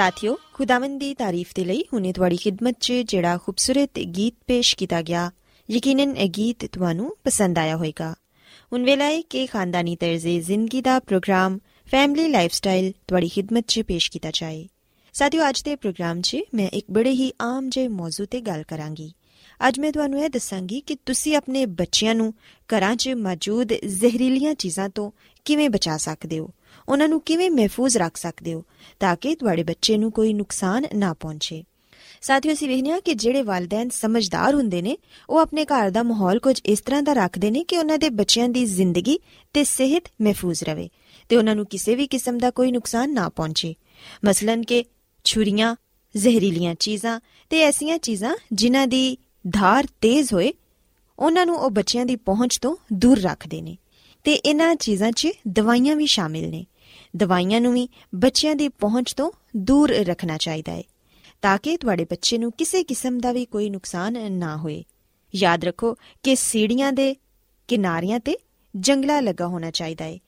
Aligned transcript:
ਸਾਥਿਓ 0.00 0.36
ਖੁਦਾਵੰਦ 0.52 0.98
ਦੀ 1.00 1.12
ਤਾਰੀਫ 1.14 1.48
ਦੇ 1.54 1.64
ਲਈ 1.64 1.82
ਹੁਨੇ 1.92 2.12
ਤੁਹਾਡੀ 2.12 2.36
ਖidmat 2.36 2.74
'ਚ 2.80 2.92
ਜਿਹੜਾ 3.06 3.36
ਖੂਬਸੂਰਤ 3.38 3.98
ਗੀਤ 4.16 4.34
ਪੇਸ਼ 4.46 4.74
ਕੀਤਾ 4.76 5.00
ਗਿਆ 5.02 5.30
ਯਕੀਨਨ 5.68 6.16
ਇਹ 6.16 6.28
ਗੀਤ 6.28 6.64
ਤੁਹਾਨੂੰ 6.66 7.10
ਪਸੰਦ 7.24 7.58
ਆਇਆ 7.58 7.76
ਹੋਵੇਗਾ 7.76 8.14
ਹੁਣ 8.72 8.84
ਵੇਲਾ 8.84 9.04
ਹੈ 9.04 9.20
ਕਿ 9.20 9.46
ਖਾਨਦਾਨੀ 9.46 9.96
ਤਰਜ਼ੇ 9.96 10.38
ਜ਼ਿੰਦਗੀ 10.40 10.80
ਦਾ 10.80 10.98
ਪ੍ਰੋਗਰਾਮ 11.00 11.58
ਫੈਮਿਲੀ 11.86 12.26
ਲਾਈਫਸਟਾਈਲ 12.28 12.92
ਤੁਹਾਡੀ 13.08 13.28
ਖidmat 13.28 13.66
'ਚ 13.66 13.82
ਪੇਸ਼ 13.82 14.10
ਕੀਤਾ 14.10 14.30
ਜਾਏ 14.34 14.66
ਸਾਥਿਓ 15.14 15.48
ਅੱਜ 15.48 15.62
ਦੇ 15.62 15.74
ਪ੍ਰੋਗਰਾਮ 15.76 16.20
'ਚ 16.20 16.38
ਮੈਂ 16.54 16.68
ਇੱਕ 16.72 16.86
ਬੜੇ 16.90 17.10
ਹੀ 17.10 17.30
ਆਮ 17.40 17.68
ਜਿਹੇ 17.70 17.88
ਮੌਜੂ 17.88 18.26
ਤੇ 18.26 18.40
ਗੱਲ 18.40 18.62
ਕਰਾਂਗੀ 18.62 19.12
ਅੱਜ 19.60 19.80
ਮੈਂ 19.80 19.92
ਤੁਹਾਨੂੰ 19.92 20.24
ਇਹ 20.24 20.30
ਦੱਸਾਂਗੀ 20.30 20.80
ਕਿ 20.80 20.96
ਤੁਸੀਂ 21.06 21.36
ਆਪਣੇ 21.36 21.66
ਬੱਚਿਆਂ 21.76 22.14
ਨੂੰ 22.14 22.32
ਘਰਾਂ 22.68 22.94
'ਚ 22.96 23.14
ਮੌਜੂਦ 23.18 23.74
ਜ਼ਹਿਰੀਲੀਆਂ 23.74 24.54
ਚੀਜ਼ਾਂ 24.54 24.88
ਤੋਂ 24.88 25.10
ਕਿਵੇਂ 25.46 25.68
ਬਚਾ 25.70 25.96
ਸਕਦੇ 25.96 26.38
ਹੋ 26.38 26.50
ਉਹਨਾਂ 26.90 27.08
ਨੂੰ 27.08 27.20
ਕਿਵੇਂ 27.20 27.50
ਮਹਿਫੂਜ਼ 27.50 27.96
ਰੱਖ 27.96 28.16
ਸਕਦੇ 28.16 28.54
ਹੋ 28.54 28.64
ਤਾਂ 29.00 29.16
ਕਿ 29.16 29.34
ਤੁਹਾਡੇ 29.34 29.62
ਬੱਚੇ 29.62 29.98
ਨੂੰ 29.98 30.12
ਕੋਈ 30.12 30.32
ਨੁਕਸਾਨ 30.32 30.86
ਨਾ 30.94 31.12
ਪਹੁੰਚੇ। 31.14 31.64
ਸਾਥੀਓ, 32.22 32.52
ਅਸੀਂ 32.52 32.68
ਵੇਖਿਆ 32.68 33.00
ਕਿ 33.00 33.14
ਜਿਹੜੇ 33.14 33.42
ਵਾਲਿਦੈਨ 33.42 33.88
ਸਮਝਦਾਰ 33.88 34.54
ਹੁੰਦੇ 34.54 34.82
ਨੇ, 34.82 34.96
ਉਹ 35.30 35.38
ਆਪਣੇ 35.38 35.64
ਘਰ 35.64 35.90
ਦਾ 35.90 36.02
ਮਾਹੌਲ 36.02 36.38
ਕੁਝ 36.38 36.60
ਇਸ 36.66 36.80
ਤਰ੍ਹਾਂ 36.80 37.02
ਦਾ 37.02 37.12
ਰੱਖਦੇ 37.12 37.50
ਨੇ 37.50 37.64
ਕਿ 37.64 37.78
ਉਹਨਾਂ 37.78 37.98
ਦੇ 37.98 38.10
ਬੱਚਿਆਂ 38.10 38.48
ਦੀ 38.48 38.64
ਜ਼ਿੰਦਗੀ 38.64 39.18
ਤੇ 39.52 39.64
ਸਿਹਤ 39.64 40.04
ਮਹਿਫੂਜ਼ 40.22 40.64
ਰਵੇ 40.64 40.88
ਤੇ 41.28 41.36
ਉਹਨਾਂ 41.36 41.54
ਨੂੰ 41.56 41.66
ਕਿਸੇ 41.66 41.94
ਵੀ 41.94 42.06
ਕਿਸਮ 42.06 42.38
ਦਾ 42.38 42.50
ਕੋਈ 42.50 42.72
ਨੁਕਸਾਨ 42.72 43.14
ਨਾ 43.14 43.28
ਪਹੁੰਚੇ। 43.28 43.74
ਮਸਲਨ 44.24 44.62
ਕਿ 44.62 44.84
ਛੁਰੀਆਂ, 45.24 45.76
ਜ਼ਹਿਰੀਲੀਆਂ 46.16 46.74
ਚੀਜ਼ਾਂ 46.74 47.20
ਤੇ 47.50 47.62
ਐਸੀਆਂ 47.62 47.98
ਚੀਜ਼ਾਂ 47.98 48.36
ਜਿਨ੍ਹਾਂ 48.52 48.86
ਦੀ 48.86 49.16
ਧਾਰ 49.50 49.86
ਤੇਜ਼ 50.00 50.32
ਹੋਏ, 50.32 50.52
ਉਹਨਾਂ 51.18 51.46
ਨੂੰ 51.46 51.56
ਉਹ 51.56 51.70
ਬੱਚਿਆਂ 51.70 52.06
ਦੀ 52.06 52.16
ਪਹੁੰਚ 52.16 52.58
ਤੋਂ 52.58 52.76
ਦੂਰ 52.92 53.20
ਰੱਖਦੇ 53.20 53.60
ਨੇ 53.62 53.76
ਤੇ 54.24 54.32
ਇਹਨਾਂ 54.32 54.74
ਚੀਜ਼ਾਂ 54.74 55.12
'ਚ 55.12 55.28
ਦਵਾਈਆਂ 55.48 55.96
ਵੀ 55.96 56.06
ਸ਼ਾਮਿਲ 56.06 56.48
ਨੇ। 56.50 56.66
ਦਵਾਈਆਂ 57.14 57.60
ਨੂੰ 57.60 57.72
ਵੀ 57.74 57.88
ਬੱਚਿਆਂ 58.14 58.54
ਦੀ 58.56 58.68
ਪਹੁੰਚ 58.68 59.12
ਤੋਂ 59.12 59.30
ਦੂਰ 59.56 59.90
ਰੱਖਣਾ 59.90 60.36
ਚਾਹੀਦਾ 60.36 60.72
ਹੈ, 60.72 60.82
ਤਾਂ 61.42 61.56
ਕਿ 61.58 61.76
ਤੁਹਾਡੇ 61.76 62.04
ਬੱਚੇ 62.04 62.38
ਨੂੰ 62.38 62.52
ਕਿਸੇ 62.52 62.82
ਕਿਸਮ 62.84 63.18
ਦਾ 63.18 63.32
ਵੀ 63.32 63.44
ਕੋਈ 63.44 63.70
ਨੁਕਸਾਨ 63.70 64.32
ਨਾ 64.32 64.56
ਹੋਏ। 64.56 64.82
ਯਾਦ 65.34 65.64
ਰੱਖੋ 65.64 65.94
ਕਿ 66.22 66.36
ਸੀੜੀਆਂ 66.36 66.92
ਦੇ 66.92 67.14
ਕਿਨਾਰਿਆਂ 67.68 68.20
ਤੇ 68.20 68.36
ਜੰਗਲਾ 68.74 69.20
ਲੱਗਾ 69.20 69.46
ਹੋਣਾ 69.46 69.70
ਚਾਹੀਦਾ 69.70 70.04
ਹੈ, 70.04 70.18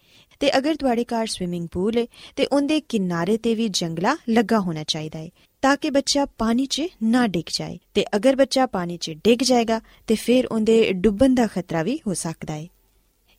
ਤੇ 0.40 0.56
ਅਗਰ 0.58 0.74
ਤੁਹਾਡੇ 0.74 1.04
ਘਰ 1.04 1.26
ਸਵਿਮਿੰਗ 1.26 1.68
ਪੂਲ 1.68 1.98
ਹੈ, 1.98 2.06
ਤੇ 2.36 2.46
ਉਹਦੇ 2.46 2.80
ਕਿਨਾਰੇ 2.80 3.36
ਤੇ 3.36 3.54
ਵੀ 3.54 3.68
ਜੰਗਲਾ 3.68 4.16
ਲੱਗਾ 4.28 4.58
ਹੋਣਾ 4.58 4.82
ਚਾਹੀਦਾ 4.82 5.18
ਹੈ, 5.18 5.30
ਤਾਂ 5.62 5.76
ਕਿ 5.76 5.90
ਬੱਚਾ 5.90 6.24
ਪਾਣੀ 6.38 6.66
'ਚ 6.66 6.82
ਨਾ 7.02 7.26
ਡਿੱਗ 7.26 7.50
ਜਾਏ, 7.52 7.78
ਤੇ 7.94 8.04
ਅਗਰ 8.16 8.36
ਬੱਚਾ 8.36 8.66
ਪਾਣੀ 8.66 8.96
'ਚ 8.96 9.10
ਡਿੱਗ 9.24 9.42
ਜਾਏਗਾ, 9.42 9.80
ਤੇ 10.06 10.14
ਫਿਰ 10.14 10.46
ਉਹਦੇ 10.46 10.92
ਡੁੱਬਣ 10.92 11.34
ਦਾ 11.34 11.46
ਖਤਰਾ 11.46 11.82
ਵੀ 11.82 11.98
ਹੋ 12.06 12.14
ਸਕਦਾ 12.14 12.54
ਹੈ। 12.54 12.66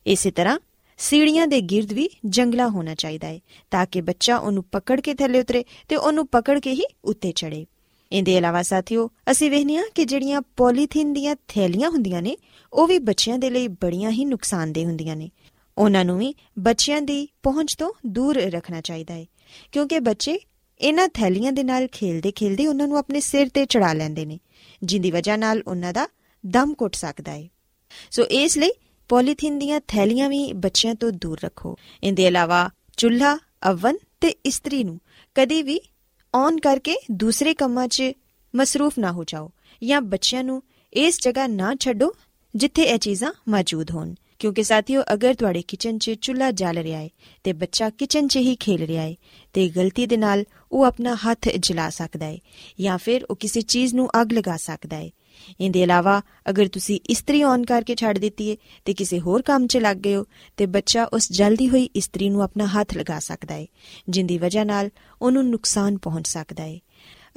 ਇਸੇ 0.06 0.30
ਤਰ੍ਹਾਂ 0.30 0.58
ਸੀੜੀਆਂ 0.98 1.46
ਦੇ 1.46 1.60
ਗਿਰਦ 1.60 1.92
ਵੀ 1.92 2.08
ਜੰਗਲਾ 2.26 2.68
ਹੋਣਾ 2.68 2.94
ਚਾਹੀਦਾ 2.94 3.28
ਹੈ 3.28 3.40
ਤਾਂ 3.70 3.86
ਕਿ 3.86 4.00
ਬੱਚਾ 4.00 4.36
ਉਹਨੂੰ 4.36 4.64
ਪਕੜ 4.72 5.00
ਕੇ 5.00 5.14
ਥੱਲੇ 5.14 5.40
ਉਤਰੇ 5.40 5.64
ਤੇ 5.88 5.96
ਉਹਨੂੰ 5.96 6.26
ਪਕੜ 6.26 6.58
ਕੇ 6.60 6.72
ਹੀ 6.72 6.84
ਉੱਤੇ 7.04 7.32
ਚੜੇ। 7.32 7.64
ਇਹਦੇ 8.12 8.36
ਇਲਾਵਾ 8.36 8.62
ਸਾਥੀਓ, 8.62 9.10
ਅਸੀਂ 9.30 9.50
ਵੇਖਨੀਆ 9.50 9.82
ਕਿ 9.94 10.04
ਜਿਹੜੀਆਂ 10.04 10.40
ਪੋਲੀਥੀਨ 10.56 11.12
ਦੀਆਂ 11.12 11.36
ਥੈਲੀਆਂ 11.48 11.90
ਹੁੰਦੀਆਂ 11.90 12.22
ਨੇ, 12.22 12.36
ਉਹ 12.72 12.86
ਵੀ 12.86 12.98
ਬੱਚਿਆਂ 12.98 13.38
ਦੇ 13.38 13.50
ਲਈ 13.50 13.68
ਬੜੀਆਂ 13.68 14.10
ਹੀ 14.10 14.24
ਨੁਕਸਾਨਦੇ 14.24 14.84
ਹੁੰਦੀਆਂ 14.84 15.16
ਨੇ। 15.16 15.30
ਉਹਨਾਂ 15.78 16.04
ਨੂੰ 16.04 16.18
ਵੀ 16.18 16.34
ਬੱਚਿਆਂ 16.58 17.00
ਦੀ 17.02 17.28
ਪਹੁੰਚ 17.42 17.74
ਤੋਂ 17.74 17.92
ਦੂਰ 18.06 18.36
ਰੱਖਣਾ 18.36 18.80
ਚਾਹੀਦਾ 18.80 19.14
ਹੈ 19.14 19.24
ਕਿਉਂਕਿ 19.72 19.98
ਬੱਚੇ 20.00 20.38
ਇਹਨਾਂ 20.80 21.08
ਥੈਲੀਆਂ 21.08 21.52
ਦੇ 21.52 21.62
ਨਾਲ 21.62 21.86
ਖੇਲਦੇ 21.92 22.32
ਖੇਲਦੇ 22.32 22.66
ਉਹਨਾਂ 22.66 22.88
ਨੂੰ 22.88 22.98
ਆਪਣੇ 22.98 23.20
ਸਿਰ 23.20 23.48
ਤੇ 23.48 23.64
ਚੜਾ 23.66 23.92
ਲੈਂਦੇ 23.92 24.24
ਨੇ, 24.24 24.38
ਜਿੰਦੀ 24.82 25.10
ਵਜ੍ਹਾ 25.10 25.36
ਨਾਲ 25.36 25.62
ਉਹਨਾਂ 25.66 25.92
ਦਾ 25.92 26.06
ਦਮ 26.46 26.74
ਘੁੱਟ 26.82 26.94
ਸਕਦਾ 26.94 27.32
ਹੈ 27.32 27.48
ਸੋ 28.10 28.24
ਇਸ 28.24 28.58
ਲਈ 28.58 28.70
ਪੋਲੀਥੀਨ 29.08 29.58
ਦੀਆਂ 29.58 29.80
ਥੈਲੀਆਂ 29.88 30.28
ਵੀ 30.28 30.52
ਬੱਚਿਆਂ 30.52 30.94
ਤੋਂ 30.94 31.10
ਦੂਰ 31.12 31.38
ਰੱਖੋ। 31.44 31.76
ਇਹਦੇ 32.04 32.26
ਇਲਾਵਾ 32.26 32.68
ਚੁੱਲ੍ਹਾ, 32.96 33.38
ਅਵਨ 33.70 33.98
ਤੇ 34.20 34.28
ਇਸਤਰੀ 34.46 34.82
ਨੂੰ 34.84 35.00
ਕਦੀ 35.34 35.62
ਵੀ 35.62 35.80
ਔਨ 36.34 36.60
ਕਰਕੇ 36.60 36.96
ਦੂਸਰੇ 37.10 37.54
ਕੰਮਾਂ 37.54 37.88
'ਚ 37.88 38.12
ਮਸਰੂਫ 38.54 38.98
ਨਾ 38.98 39.12
ਹੋ 39.12 39.24
ਜਾਓ 39.24 39.50
ਜਾਂ 39.82 40.00
ਬੱਚਿਆਂ 40.00 40.44
ਨੂੰ 40.44 40.62
ਇਸ 40.92 41.20
ਜਗ੍ਹਾ 41.20 41.46
ਨਾ 41.46 41.74
ਛੱਡੋ 41.80 42.14
ਜਿੱਥੇ 42.54 42.82
ਇਹ 42.82 42.98
ਚੀਜ਼ਾਂ 42.98 43.32
ਮੌਜੂਦ 43.48 43.90
ਹੋਣ। 43.90 44.14
ਕਿਉਂਕਿ 44.38 44.62
ਸਾਥੀਓ, 44.62 45.02
ਅਗਰ 45.12 45.34
ਤੁਹਾਡੇ 45.34 45.62
ਕਿਚਨ 45.62 45.98
'ਚ 45.98 46.10
ਚੁੱਲ੍ਹਾ 46.10 46.50
ਜਲ 46.50 46.78
ਰਿਹਾ 46.78 46.98
ਹੈ 46.98 47.08
ਤੇ 47.44 47.52
ਬੱਚਾ 47.52 47.90
ਕਿਚਨ 47.90 48.28
'ਚ 48.28 48.36
ਹੀ 48.36 48.54
ਖੇਲ 48.56 48.86
ਰਿਹਾ 48.86 49.02
ਹੈ 49.02 49.14
ਤੇ 49.52 49.68
ਗਲਤੀ 49.68 50.06
ਦੇ 50.06 50.16
ਨਾਲ 50.16 50.44
ਉਹ 50.72 50.84
ਆਪਣਾ 50.84 51.14
ਹੱਥ 51.14 51.48
ਜਲਾ 51.48 51.88
ਸਕਦਾ 51.90 52.26
ਹੈ 52.26 52.38
ਜਾਂ 52.80 52.98
ਫਿਰ 52.98 53.24
ਉਹ 53.30 53.36
ਕਿਸੇ 53.36 53.60
ਚੀਜ਼ 53.60 53.94
ਨੂੰ 53.94 54.08
ਅੱਗ 54.20 54.32
ਲਗਾ 54.32 54.56
ਸਕਦਾ 54.56 54.96
ਹੈ 54.96 55.10
ਇਹਦੇ 55.60 55.82
ਇਲਾਵਾ, 55.82 56.20
ਅਗਰ 56.50 56.68
ਤੁਸੀਂ 56.68 56.98
ਇਸਤਰੀ 57.10 57.42
ਔਨ 57.42 57.64
ਕਰਕੇ 57.64 57.94
ਛੱਡ 57.94 58.18
ਦਿੱਤੀ 58.18 58.50
ਹੈ 58.50 58.56
ਤੇ 58.84 58.94
ਕਿਸੇ 58.94 59.20
ਹੋਰ 59.20 59.42
ਕੰਮ 59.42 59.66
'ਚ 59.66 59.76
ਲੱਗ 59.76 59.96
ਗਏ 59.96 60.14
ਹੋ, 60.16 60.24
ਤੇ 60.56 60.66
ਬੱਚਾ 60.66 61.04
ਉਸ 61.04 61.30
ਜਲਦੀ 61.32 61.68
ਹੋਈ 61.68 61.88
ਇਸਤਰੀ 61.94 62.28
ਨੂੰ 62.28 62.42
ਆਪਣਾ 62.42 62.66
ਹੱਥ 62.66 62.96
ਲਗਾ 62.96 63.18
ਸਕਦਾ 63.18 63.54
ਹੈ 63.54 63.66
ਜਿੰਦੀ 64.08 64.38
ਵਜ੍ਹਾ 64.38 64.64
ਨਾਲ 64.64 64.90
ਉਹਨੂੰ 65.22 65.48
ਨੁਕਸਾਨ 65.50 65.98
ਪਹੁੰਚ 65.98 66.28
ਸਕਦਾ 66.28 66.62
ਹੈ 66.62 66.78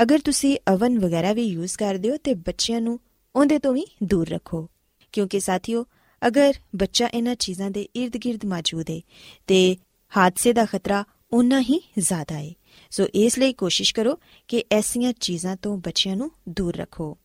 ਅਗਰ 0.01 0.19
ਤੁਸੀਂ 0.19 0.57
ਅਵਨ 0.73 0.99
ਵਗੈਰਾ 0.99 1.33
ਵੀ 1.33 1.43
ਯੂਜ਼ 1.43 1.77
ਕਰਦੇ 1.77 2.09
ਹੋ, 2.11 2.17
ਤੇ 2.17 2.33
ਬੱਚਿਆਂ 2.33 2.81
ਨੂੰ 2.81 2.99
ਉਹਦੇ 3.35 3.59
ਤੋਂ 3.59 3.73
ਵੀ 3.73 3.85
ਦੂਰ 4.03 4.27
ਰੱਖੋ। 4.27 4.67
ਕਿਉਂਕਿ 5.13 5.39
ਸਾਥੀਓ, 5.39 5.85
ਅਗਰ 6.21 6.53
ਬੱਚਾ 6.75 7.07
ਇਹਨਾਂ 7.07 7.35
ਚੀਜ਼ਾਂ 7.35 7.69
ਦੇ 7.71 7.87
ird-gird 7.97 8.47
ਮੌਜੂਦ 8.49 8.89
ਹੈ 8.89 8.99
ਤੇ 9.47 9.77
ਹਾਦਸੇ 10.11 10.53
ਦਾ 10.53 10.65
ਖਤਰਾ 10.65 11.03
ਉਨਾ 11.33 11.59
ਹੀ 11.59 11.79
ਜ਼ਿਆਦਾ 11.99 12.37
ਹੈ 12.37 12.53
ਸੋ 12.91 13.05
ਇਸ 13.15 13.37
ਲਈ 13.39 13.53
ਕੋਸ਼ਿਸ਼ 13.53 13.93
ਕਰੋ 13.93 14.17
ਕਿ 14.47 14.63
ਐਸੀਆਂ 14.71 15.13
ਚੀਜ਼ਾਂ 15.19 15.55
ਤੋਂ 15.55 15.77
ਬੱਚਿਆਂ 15.77 16.15
ਨੂੰ 16.15 16.31
ਦੂਰ 16.49 16.75
ਰੱਖੋ। 16.75 17.17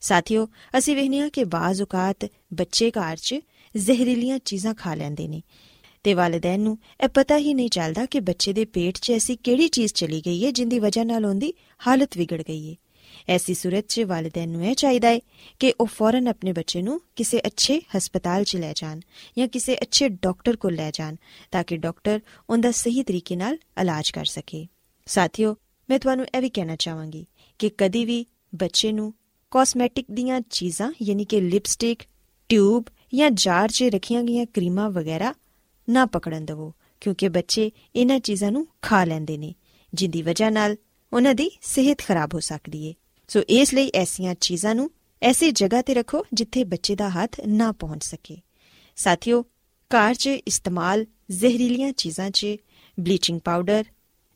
ਸਾਥੀਓ, 0.00 0.48
ਅਸੀਂ 0.78 0.96
ਵੇਖਿਆ 0.96 1.28
ਕਿ 1.28 1.44
ਬਾਜ਼ 1.44 1.82
ਔਕਾਤ 1.82 2.16
ਬੱਚੇ 2.54 2.90
ਘਰ 2.90 3.16
'ਚ 3.16 3.34
ਜ਼ਹਿਰੀਲੀਆਂ 3.76 4.38
ਚੀਜ਼ਾਂ 4.38 4.74
ਖਾ 4.74 4.94
ਲੈਂਦੇ 4.94 5.28
ਨੇ। 5.28 5.42
ਤੇ 6.04 6.14
ਵਾਲਿਦੈਨ 6.14 6.60
ਨੂੰ 6.60 6.78
ਇਹ 7.04 7.08
ਪਤਾ 7.08 7.36
ਹੀ 7.36 7.54
ਨਹੀਂ 7.54 7.70
ਚੱਲਦਾ 7.70 8.06
ਕਿ 8.06 8.20
ਬੱਚੇ 8.20 8.52
ਦੇ 8.52 8.64
ਪੇਟ 8.64 8.98
'ਚ 8.98 9.10
ਐਸੀ 9.10 9.36
ਕਿਹੜੀ 9.36 9.68
ਚੀਜ਼ 9.68 9.92
ਚਲੀ 9.92 10.22
ਗਈ 10.26 10.46
ਹੈ 10.46 10.50
ਜਿੰਦੀ 10.50 10.78
ਵਜ੍ਹਾ 10.78 11.04
ਨਾਲ 11.04 11.26
ਉਹਦੀ 11.26 11.54
ਹਾਲਤ 11.86 12.16
ਵਿਗੜ 12.16 12.42
ਗਈ 12.42 12.70
ਹੈ। 12.70 12.76
ਐਸੀ 13.28 13.54
ਸੂਰਤ 13.54 13.84
'ਚ 13.88 14.00
ਵਾਲਿਦੈਨ 14.00 14.48
ਨੂੰ 14.48 14.66
ਇਹ 14.66 14.74
ਚਾਹੀਦਾ 14.74 15.08
ਹੈ 15.08 15.20
ਕਿ 15.58 15.74
ਉਹ 15.80 15.86
ਫੌਰਨ 15.86 16.28
ਆਪਣੇ 16.28 16.52
ਬੱਚੇ 16.52 16.82
ਨੂੰ 16.82 17.00
ਕਿਸੇ 17.16 17.40
ਅੱਛੇ 17.46 17.82
ਹਸਪਤਾਲ 17.96 18.44
'ਚ 18.44 18.56
ਲੈ 18.56 18.72
ਜਾਣ 18.76 19.00
ਜਾਂ 19.38 19.48
ਕਿਸੇ 19.48 19.74
ਅੱਛੇ 19.74 20.08
ਡਾਕਟਰ 20.08 20.56
ਕੋਲ 20.56 20.74
ਲੈ 20.74 20.90
ਜਾਣ 20.94 21.16
ਤਾਂ 21.50 21.64
ਕਿ 21.64 21.76
ਡਾਕਟਰ 21.76 22.20
ਉਹਦਾ 22.50 22.70
ਸਹੀ 22.70 23.02
ਤਰੀਕੇ 23.02 23.36
ਨਾਲ 23.36 23.58
ਇਲਾਜ 23.80 24.10
ਕਰ 24.10 24.24
ਸਕੇ। 24.24 24.66
ਸਾਥੀਓ, 25.06 25.56
ਮੈਂ 25.90 25.98
ਤੁਹਾਨੂੰ 25.98 26.26
ਇਹ 26.36 26.40
ਵੀ 26.40 26.48
ਕਹਿਣਾ 26.48 26.76
ਚਾਹਾਂਗੀ 26.76 27.26
ਕਿ 27.58 27.70
ਕਦੀ 27.78 28.04
ਵੀ 28.04 28.26
ਬੱਚੇ 28.54 28.92
ਨੂੰ 28.92 29.14
ਕਾਸਮੈਟਿਕ 29.50 30.06
ਦੀਆਂ 30.10 30.40
ਚੀਜ਼ਾਂ, 30.50 30.92
ਯਾਨੀ 31.02 31.24
ਕਿ 31.24 31.40
ਲਿਪਸਟਿਕ 31.40 32.02
ਟਿਊਬ 32.48 32.84
ਜਾਂ 33.14 33.30
ਜਾਰ 33.30 33.68
'ਚ 33.68 33.82
ਰੱਖੀਆਂ 33.82 34.22
ਗਈਆਂ 34.22 34.46
ਕਰੀਮਾਂ 34.46 34.90
ਵਗੈਰਾ 34.90 35.34
ਨਾ 35.88 36.06
ਪਕੜਨ 36.06 36.44
ਦਿਵੋ, 36.44 36.72
ਕਿਉਂਕਿ 37.00 37.28
ਬੱਚੇ 37.28 37.70
ਇਹਨਾਂ 37.96 38.20
ਚੀਜ਼ਾਂ 38.20 38.52
ਨੂੰ 38.52 38.66
ਖਾ 38.82 39.04
ਲੈਂਦੇ 39.04 39.38
ਨੇ, 39.38 39.54
ਜਿੰਦੀ 39.94 40.22
ਵਜ੍ਹਾ 40.22 40.50
ਨਾਲ 40.50 40.76
ਉਹਨਾਂ 41.12 41.34
ਦੀ 41.34 41.50
ਸਿਹਤ 41.62 41.98
ਖਰਾਬ 41.98 42.34
ਹੋ 42.34 42.40
ਸਕਦੀ 42.40 42.86
ਏ। 42.86 42.94
ਸੋ 43.28 43.40
ਇਸ 43.48 43.74
ਲਈ 43.74 43.90
ਐਸੀਆਂ 43.94 44.34
ਚੀਜ਼ਾਂ 44.40 44.74
ਨੂੰ 44.74 44.90
ਐਸੀ 45.22 45.50
ਜਗ੍ਹਾ 45.50 45.82
ਤੇ 45.82 45.94
ਰੱਖੋ 45.94 46.24
ਜਿੱਥੇ 46.32 46.64
ਬੱਚੇ 46.64 46.94
ਦਾ 46.94 47.08
ਹੱਥ 47.08 47.40
ਨਾ 47.46 47.72
ਪਹੁੰਚ 47.72 48.04
ਸਕੇ। 48.04 48.36
ਸਾਥੀਓ, 48.96 49.42
ਘਰ 49.90 50.14
'ਚ 50.14 50.26
ਇਸਤੇਮਾਲ 50.26 51.06
ਜ਼ਹਿਰੀਲੀਆਂ 51.30 51.92
ਚੀਜ਼ਾਂ 51.92 52.30
'ਚ 52.30 52.46
ਬਲੀਚਿੰਗ 53.00 53.40
ਪਾਊਡਰ 53.40 53.84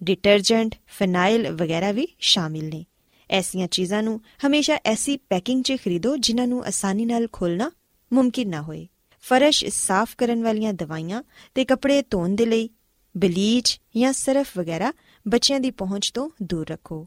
ਡਿਟਰਜੈਂਟ 0.03 0.75
ਫਿਨਾਈਲ 0.87 1.51
ਵਗੈਰਾ 1.53 1.93
ਵੀ 1.93 2.09
ਸ਼ਾਮਿਲ 2.19 2.65
ਨੇ। 2.65 2.85
ਐਸੀਆਂ 3.31 3.69
ਚੀਜ਼ਾਂ 3.69 4.03
ਨੂੰ 4.03 4.21
ਹਮੇਸ਼ਾ 4.47 4.79
ਐਸੀ 4.85 5.17
ਪੈਕਿੰਗ 5.17 5.63
'ਚ 5.65 5.77
ਖਰੀਦੋ 5.85 6.17
ਜਿਨ੍ਹਾਂ 6.17 6.47
ਨੂੰ 6.47 6.65
ਆਸਾਨੀ 6.65 7.05
ਨਾਲ 7.05 7.27
ਖੋਲਣਾ 7.33 7.71
ਮੁਮਕਿਨ 8.13 8.49
ਨਾ 8.49 8.63
ਹੋਏ। 8.63 8.87
ਫਰਸ਼ 9.21 9.65
ਸਾਫ਼ 9.67 10.17
ਕਰਨ 10.17 10.43
ਵਾਲੀਆਂ 10.43 10.73
ਦਵਾਈਆਂ 10.73 11.23
ਤੇ 11.55 11.65
ਕੱਪੜੇ 11.65 12.03
ਧੋਣ 12.03 12.29
ਦੇ 12.29 12.47
ਲਈ 12.47 12.69
ਬਲੀਚ 13.17 13.81
ਜਾਂ 13.97 14.13
ਸਰਫ 14.13 14.59
ਵਗੈਰਾ 14.59 14.93
ਬੱਚਿਆਂ 15.29 15.61
ਦੀ 15.61 15.71
ਪਹੁੰਚ 15.71 16.11
ਤੋਂ 16.11 16.31
ਦੂਰ 16.43 16.69
ਰੱਖੋ। 16.69 17.07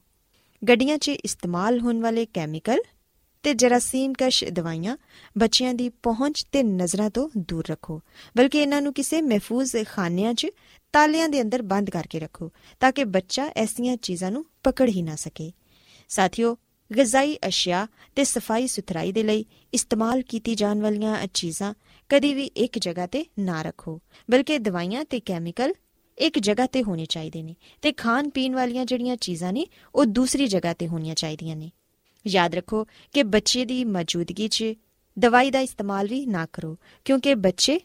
ਗੱਡੀਆਂ 0.67 0.97
'ਚ 0.97 1.09
ਇਸਤੇਮਾਲ 1.09 1.79
ਹੋਣ 1.79 2.01
ਵਾਲੇ 2.01 2.25
ਕੈਮੀਕਲ 2.25 2.79
ਤੇ 3.43 3.53
ਜਰਾਸੀਮ 3.53 4.13
ਕਸ਼ 4.19 4.43
ਦਵਾਈਆਂ 4.43 4.97
ਬੱਚਿਆਂ 5.37 5.73
ਦੀ 5.73 5.89
ਪਹੁੰਚ 5.89 6.45
ਤੇ 6.51 6.63
ਨਜ਼ਰਾਂ 6.63 7.09
ਤੋਂ 7.09 7.29
ਦੂਰ 7.37 7.63
ਰੱਖੋ, 7.69 8.01
ਬਲਕਿ 8.37 8.61
ਇਹਨਾਂ 8.61 8.81
ਨੂੰ 8.81 8.93
ਕਿਸੇ 8.93 9.21
ਮਹਿਫੂਜ਼ 9.21 9.75
ਖਾਨਿਆਂ 9.87 10.33
'ਚ 10.33 10.47
ਤਾਲਿਆਂ 10.93 11.29
ਦੇ 11.29 11.41
ਅੰਦਰ 11.41 11.61
ਬੰਦ 11.61 11.89
ਕਰਕੇ 11.89 12.19
ਰੱਖੋ, 12.19 12.51
ਤਾਂ 12.79 12.91
ਕਿ 12.91 13.03
ਬੱਚਾ 13.03 13.49
ਐਸੀਆਂ 13.55 13.97
ਚੀਜ਼ਾਂ 13.97 14.31
ਨੂੰ 14.31 14.45
ਪਕੜ 14.63 14.89
ਹੀ 14.89 15.01
ਨਾ 15.01 15.15
ਸਕੇ। 15.15 15.51
ਸਾਥੀਓ, 16.13 16.57
ਗਜ਼ਾਈ 16.91 17.37
ਅਸ਼ਿਆ 17.47 17.87
ਤੇ 18.15 18.23
ਸਫ਼ਾਈ 18.23 18.67
ਸੁਥਰਾਈ 18.67 19.11
ਦੇ 19.11 19.23
ਲਈ 19.23 19.45
ਇਸਤੇਮਾਲ 19.73 20.21
ਕੀਤੀ 20.21 20.55
ਜਾਣ 20.55 20.81
ਵਾਲੀਆਂ 20.81 21.27
ਚੀਜ਼ਾਂ 21.33 21.73
ਕਦੀ 22.09 22.33
ਵੀ 22.33 22.43
ਇੱਕ 22.43 22.79
ਜਗ੍ਹਾ 22.79 23.07
ਤੇ 23.07 23.25
ਨਾ 23.39 23.61
ਰੱਖੋ, 23.61 23.99
ਬਲਕਿ 24.31 24.57
ਦਵਾਈਆਂ 24.57 25.03
ਤੇ 25.05 25.19
ਕੈਮੀਕਲ 25.19 25.73
ਇੱਕ 26.17 26.39
ਜਗ੍ਹਾ 26.39 26.65
ਤੇ 26.65 26.83
ਹੋਣੇ 26.83 27.05
ਚਾਹੀਦੇ 27.05 27.41
ਨੇ 27.43 27.55
ਤੇ 27.81 27.91
ਖਾਣ 27.91 28.29
ਪੀਣ 28.29 28.55
ਵਾਲੀਆਂ 28.55 28.85
ਜਿਹੜੀਆਂ 28.85 29.15
ਚੀਜ਼ਾਂ 29.15 29.53
ਨੇ, 29.53 29.65
ਉਹ 29.95 30.05
ਦੂਸਰੀ 30.05 30.47
ਜਗ੍ਹਾ 30.47 30.73
ਤੇ 30.73 30.87
ਹੋਣੀਆਂ 30.87 31.15
ਚਾਹੀਦੀਆਂ 31.15 31.55
ਨੇ। 31.55 31.71
ਯਾਦ 32.27 32.55
ਰੱਖੋ 32.55 32.85
ਕਿ 33.13 33.23
ਬੱਚੇ 33.23 33.65
ਦੀ 33.65 33.83
ਮੌਜੂਦਗੀ 33.85 34.47
'ਚ 34.47 34.73
ਦਵਾਈ 35.19 35.51
ਦਾ 35.51 35.59
ਇਸਤੇਮਾਲ 35.59 36.07
ਵੀ 36.07 36.25
ਨਾ 36.25 36.45
ਕਰੋ, 36.53 36.77
ਕਿਉਂਕਿ 37.05 37.35
ਬੱਚੇ 37.35 37.79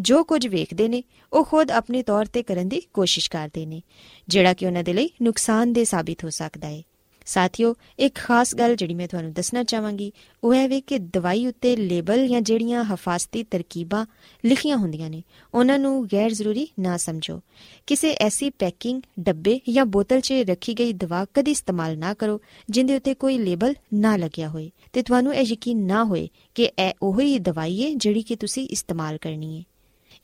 ਜੋ 0.00 0.24
ਕੁਝ 0.24 0.46
ਵੇਖਦੇ 0.46 0.88
ਨੇ, 0.88 1.02
ਉਹ 1.32 1.44
ਖੁਦ 1.44 1.70
ਆਪਣੇ 1.70 2.02
ਤੌਰ 2.02 2.26
ਤੇ 2.26 2.42
ਕਰਨ 2.42 2.68
ਦੀ 2.68 2.80
ਕੋਸ਼ਿਸ਼ 2.80 3.30
ਕਰਦੇ 3.30 3.66
ਨੇ, 3.66 3.82
ਜਿਹੜਾ 4.28 4.54
ਕਿ 4.54 4.66
ਉਹਨਾਂ 4.66 4.84
ਦੇ 4.84 4.92
ਲਈ 4.92 5.10
ਨੁਕਸਾਨਦੇ 5.22 5.84
ਸਾਬਿਤ 5.84 6.24
ਹੋ 6.24 6.30
ਸਕਦਾ 6.30 6.68
ਹੈ। 6.68 6.82
ਸਾਥੀਓ, 7.26 7.74
ਇੱਕ 7.98 8.14
ਖਾਸ 8.14 8.54
ਗੱਲ 8.54 8.76
ਜਿਹੜੀ 8.76 8.94
ਮੈਂ 8.94 9.08
ਤੁਹਾਨੂੰ 9.08 9.32
ਦੱਸਣਾ 9.32 9.62
ਚਾਹਾਂਗੀ, 9.62 10.12
ਉਹ 10.44 10.54
ਹੈ 10.54 10.68
ਵੀ 10.68 10.80
ਕਿ 10.80 10.98
ਦਵਾਈ 10.98 11.46
ਉੱਤੇ 11.46 11.76
ਲੇਬਲ 11.76 12.28
ਜਾਂ 12.28 12.40
ਜਿਹੜੀਆਂ 12.40 12.84
ਹਫਾਜ਼ਤੀ 12.84 13.42
ਤਰਕੀਬਾਂ 13.42 14.06
ਲਿਖੀਆਂ 14.44 14.76
ਹੁੰਦੀਆਂ 14.76 15.10
ਨੇ, 15.10 15.22
ਉਹਨਾਂ 15.54 15.78
ਨੂੰ 15.78 16.06
ਗੈਰ 16.12 16.30
ਜ਼ਰੂਰੀ 16.30 16.68
ਨਾ 16.80 16.96
ਸਮਝੋ। 16.96 17.40
ਕਿਸੇ 17.86 18.12
ਐਸੀ 18.12 18.50
ਪੈਕਿੰਗ, 18.50 19.02
ਡੱਬੇ 19.20 19.60
ਜਾਂ 19.68 19.86
ਬੋਤਲ 19.86 20.20
'ਚ 20.20 20.32
ਰੱਖੀ 20.32 20.74
ਗਈ 20.74 20.92
ਦਵਾ 20.92 21.26
ਕਦੀ 21.34 21.50
ਇਸਤੇਮਾਲ 21.50 21.98
ਨਾ 21.98 22.14
ਕਰੋ, 22.14 22.40
ਜਿੰਦੇ 22.70 22.96
ਉੱਤੇ 22.96 23.14
ਕੋਈ 23.14 23.38
ਲੇਬਲ 23.38 23.74
ਨਾ 23.94 24.16
ਲੱਗਿਆ 24.16 24.48
ਹੋਵੇ 24.48 24.70
ਤੇ 24.92 25.02
ਤੁਹਾਨੂੰ 25.02 25.34
ਇਹ 25.34 25.46
ਯਕੀਨ 25.46 25.86
ਨਾ 25.86 26.04
ਹੋਏ 26.04 26.28
ਕਿ 26.54 26.70
ਇਹ 26.78 26.92
ਉਹੀ 27.02 27.38
ਦਵਾਈ 27.38 27.84
ਹੈ 27.84 27.94
ਜਿਹੜੀ 27.94 28.22
ਕਿ 28.22 28.36
ਤੁਸੀਂ 28.36 28.68
ਇਸਤੇਮਾਲ 28.68 29.18
ਕਰਨੀ 29.18 29.58
ਹੈ 29.58 29.64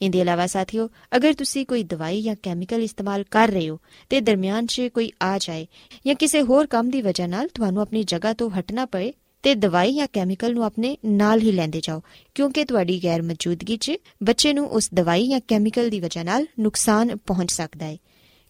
ਇਹਦੇ 0.01 0.21
ਇਲਾਵਾ 0.21 0.47
ਸਾਥੀਓ, 0.47 0.89
ਅਗਰ 1.17 1.33
ਤੁਸੀਂ 1.35 1.65
ਕੋਈ 1.67 1.83
ਦਵਾਈ 1.85 2.21
ਜਾਂ 2.23 2.35
ਕੈਮੀਕਲ 2.43 2.83
ਇਸਤੇਮਾਲ 2.83 3.25
ਕਰ 3.31 3.51
ਰਹੇ 3.51 3.69
ਹੋ 3.69 3.79
ਤੇ 4.11 4.21
ਦਰਮਿਆਨ 4.21 4.67
'ਚ 4.67 4.89
ਕੋਈ 4.95 5.11
ਆ 5.23 5.37
ਜਾਏ 5.39 5.67
ਜਾਂ 6.07 6.15
ਕਿਸੇ 6.15 6.43
ਹੋਰ 6.43 6.67
ਕੰਮ 6.67 6.91
ਦੀ 6.91 7.03
ਵਜ੍ਹਾ 7.03 7.27
ਨਾਲ 7.27 7.49
ਤੁਹਾਨੂੰ 7.55 7.83
ਆਪਣੀ 7.83 8.03
ਜਗ੍ਹਾ 8.05 8.33
ਤੋਂ 8.33 8.51
ਹਟਣਾ 8.51 8.87
ਪਏ, 8.87 9.13
ਤੇ 9.45 9.55
ਦਵਾਈ 9.55 9.93
ਜਾਂ 9.95 10.07
ਕੈਮੀਕਲ 10.13 10.55
ਨੂੰ 10.55 10.65
ਆਪਣੇ 10.65 10.97
ਨਾਲ 11.07 11.41
ਹੀ 11.41 11.53
ਲੈਂਦੇ 11.53 11.81
ਜਾਓ, 11.81 12.01
ਕਿਉਂਕਿ 12.37 12.65
ਤੁਹਾਡੀ 12.65 12.99
ਗੈਰ 13.05 13.23
ਮੌਜੂਦਗੀ 13.23 13.77
'ਚ 13.77 13.93
ਬੱਚੇ 14.23 14.53
ਨੂੰ 14.53 14.67
ਉਸ 14.69 14.89
ਦਵਾਈ 14.95 15.29
ਜਾਂ 15.29 15.41
ਕੈਮੀਕਲ 15.49 15.91
ਦੀ 15.91 16.01
ਵਜ੍ਹਾ 16.01 16.23
ਨਾਲ 16.23 16.47
ਨੁਕਸਾਨ 16.61 17.17
ਪਹੁੰਚ 17.17 17.51
ਸਕਦਾ 17.51 17.87
ਹੈ 17.87 17.97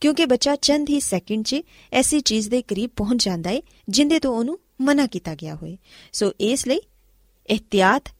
ਕਿਉਂਕਿ 0.03 0.27
ਬੱਚਾ 0.27 0.55
ਚੰਦ 0.57 0.91
ਹੀ 0.91 1.01
ਸੈਕਿੰਡ 1.01 1.45
'ਚ 1.45 1.61
ਐਸੀ 1.93 2.21
ਚੀਜ਼ 2.21 2.49
ਦੇ 2.51 2.63
ਕਰੀਬ 2.63 2.91
ਪਹੁੰਚ 2.97 3.25
ਜਾਂਦਾ 3.25 3.51
ਹੈ 3.51 3.61
ਜਿੰਦੇ 3.89 4.19
ਤੋਂ 4.19 4.35
ਉਹਨੂੰ 4.37 4.59
ਮਨਾ 4.81 5.07
ਕੀਤਾ 5.07 5.35
ਗਿਆ 5.35 5.55
ਹੋਵੇ 5.55 5.77
ਸੋ 6.13 6.33
ਇਸ 6.41 6.67
ਲਈ, 6.67 6.81
ਇhtiyat 7.49 8.11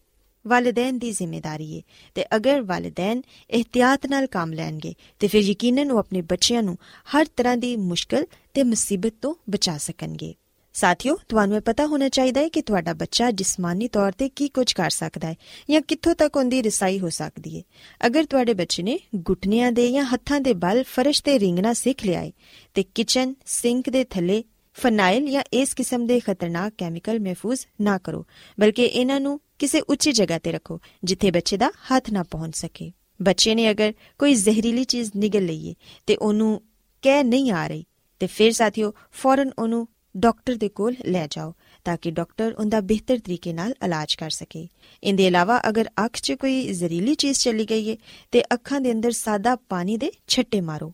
ਵਾਲਿਦੈਨ 0.47 0.99
ਦੀ 0.99 1.13
ਜ਼ਿੰਮੇਵਾਰੀ 1.13 1.77
ਹੈ 1.77 1.83
ਤੇ 2.15 2.25
ਅਗਰ 2.37 2.63
ਵਾਲਿਦੈਨ 2.63 3.23
ਇhtiyat 3.51 3.99
ਨਾਲ 4.11 4.27
ਕੰਮ 4.27 4.53
ਲੈਣਗੇ, 4.53 4.95
ਤੇ 5.19 5.29
ਫਿਰ 5.29 5.41
ਯਕੀਨਨ 5.41 5.91
ਉਹ 5.91 5.99
ਆਪਣੇ 5.99 6.23
ਬੱਚਿਆਂ 6.23 6.63
ਨੂੰ 6.63 6.79
ਹਰ 7.17 7.27
ਤਰ੍ਹਾਂ 7.37 7.57
ਦੀ 7.57 7.77
ਮੁਸ਼ਕਲ 7.77 8.27
ਤੇ 8.55 8.63
ਮੁਸੀਬਤ 8.63 9.15
ਤੋਂ 9.23 9.35
ਬਚਾ 9.51 9.79
ਸਕਣਗੇ। 9.79 10.35
ਸਾਥੀਓ, 10.73 11.19
ਤੁਹਾਨੂੰ 11.29 11.57
ਇਹ 11.57 11.61
ਪਤਾ 11.61 11.87
ਹੋਣਾ 11.87 12.09
ਚਾਹੀਦਾ 12.09 12.41
ਹੈ 12.41 12.49
ਕਿ 12.49 12.63
ਤੁਹਾਡਾ 12.63 12.93
ਬੱਚਾ 12.93 13.31
ਜਿਸਮਾਨੀ 13.31 13.89
ਤੌਰ 13.89 14.13
ਤੇ 14.13 14.29
ਕੀ 14.29 14.49
ਕੁਝ 14.49 14.73
ਕਰ 14.73 14.91
ਸਕਦਾ 14.91 15.29
ਹੈ 15.29 15.35
ਜਾਂ 15.71 15.81
ਕਿੱਥੋਂ 15.81 16.15
ਤੱਕ 16.15 16.37
ਉਹਦੀ 16.37 16.63
ਰਸਾਈ 16.63 17.01
ਹੋ 17.01 17.09
ਸਕਦੀ 17.09 17.59
ਹੈ 17.59 17.63
ਅਗਰ 18.07 18.25
ਤੁਹਾਡੇ 18.25 18.55
ਬੱਚੇ 18.55 18.83
ਨੇ 18.83 18.99
ਗੁੱਟਨਿਆਂ 19.17 19.73
ਦੇ 19.73 19.93
ਜਾਂ 19.93 20.05
ਹੱਥਾਂ 20.05 20.41
ਦੇ 20.41 20.53
ਬਲ 20.55 20.85
ਫਰਸ਼ 20.87 21.23
ਤੇ 21.23 21.39
ਰਿੰਗਣਾ 21.39 21.73
ਸਿੱਖ 21.73 22.05
ਲਿਆ 22.05 22.21
ਹੈ 22.21 22.33
ਤੇ 22.75 22.83
ਕਿਚਨ 22.83 23.35
ਸਿੰਕ 23.47 23.91
ਦੇ 23.91 24.05
ਥੱਲੇ 24.05 24.45
ਫਨਾਈਲ 24.77 25.31
ਜਾਂ 25.31 25.43
ਇਸ 25.53 25.75
ਕਿਸਮ 25.75 26.07
ਦੇ 26.07 26.19
ਖਤਰਨਾਕ 26.21 26.73
ਕੈਮੀਕਲ 26.79 27.21
ਮਹਿਫੂਜ਼ 27.21 27.67
ਨਾ 27.81 27.99
ਕਰੋ, 27.99 28.25
ਬਲਕਿ 28.59 28.85
ਇਹਨਾਂ 28.85 29.21
ਨੂੰ 29.21 29.41
ਕਿਸੇ 29.59 29.81
ਉੱਚੀ 29.81 30.13
ਜਗ੍ਹਾ 30.13 30.39
ਤੇ 30.39 30.53
ਰੱਖੋ, 30.53 30.81
ਜਿੱਥੇ 31.05 31.31
ਬੱਚੇ 31.31 31.57
ਦਾ 31.57 31.71
ਹੱਥ 31.91 32.11
ਨਾ 32.11 32.23
ਪਹੁੰਚ 32.23 32.57
ਸਕੇ। 32.57 32.91
ਬੱਚੇ 33.21 33.55
ਨੇ 33.55 33.71
ਅਗਰ 33.71 33.93
ਕੋਈ 34.19 34.35
ਜ਼ਹਿਰੀਲੀ 34.35 34.85
ਚੀਜ਼ 34.85 35.11
ਨਿਗਲ 35.17 35.45
ਲਈਏ 35.47 35.75
ਤੇ 36.07 36.17
ਉਹਨੂੰ 36.17 36.61
ਕਹਿ 37.03 37.25
ਨਹੀਂ 37.25 37.51
ਆ 37.53 37.67
ਰਹੀ, 37.67 37.85
ਤੇ 38.21 38.27
ਫਿਰ 38.27 38.53
ਸਾਥੀਓ 38.53 38.93
ਫੌਰਨ 39.13 39.51
ਉਹਨੂੰ 39.59 39.87
ਡਾਕਟਰ 40.17 40.55
ਦੇ 40.55 40.69
ਕੋਲ 40.69 40.95
ਲੈ 41.07 41.27
ਜਾਓ, 41.31 41.53
ਤਾਂ 41.87 41.97
ਕਿ 41.97 42.11
ਡਾਕਟਰ 42.11 42.53
ਉਹਦਾ 42.53 42.81
ਬਿਹਤਰ 42.83 43.19
ਤਰੀਕੇ 43.19 43.53
ਨਾਲ 43.53 43.75
ਇਲਾਜ 43.85 44.15
ਕਰ 44.15 44.31
ਸਕੇ। 44.31 44.67
ਇਹਦੇ 45.03 45.27
ਇਲਾਵਾ 45.27 45.61
ਅਗਰ 45.69 45.89
ਅੱਖ 46.05 46.17
'ਚ 46.17 46.33
ਕੋਈ 46.33 46.73
ਜ਼ਹਿਰੀਲੀ 46.73 47.15
ਚੀਜ਼ 47.15 47.39
ਚਲੀ 47.39 47.67
ਗਈ 47.71 47.91
ਹੈ 47.91 47.97
ਤੇ 48.33 48.43
ਅੱਖਾਂ 48.55 48.81
ਦੇ 48.81 48.93
ਅੰਦਰ 48.93 49.11
ਸਾਦਾ 49.11 49.55
ਪਾਣੀ 49.69 49.97
ਦੇ 49.97 50.11
ਛੱਟੇ 50.27 50.61
ਮਾਰੋ, 50.61 50.93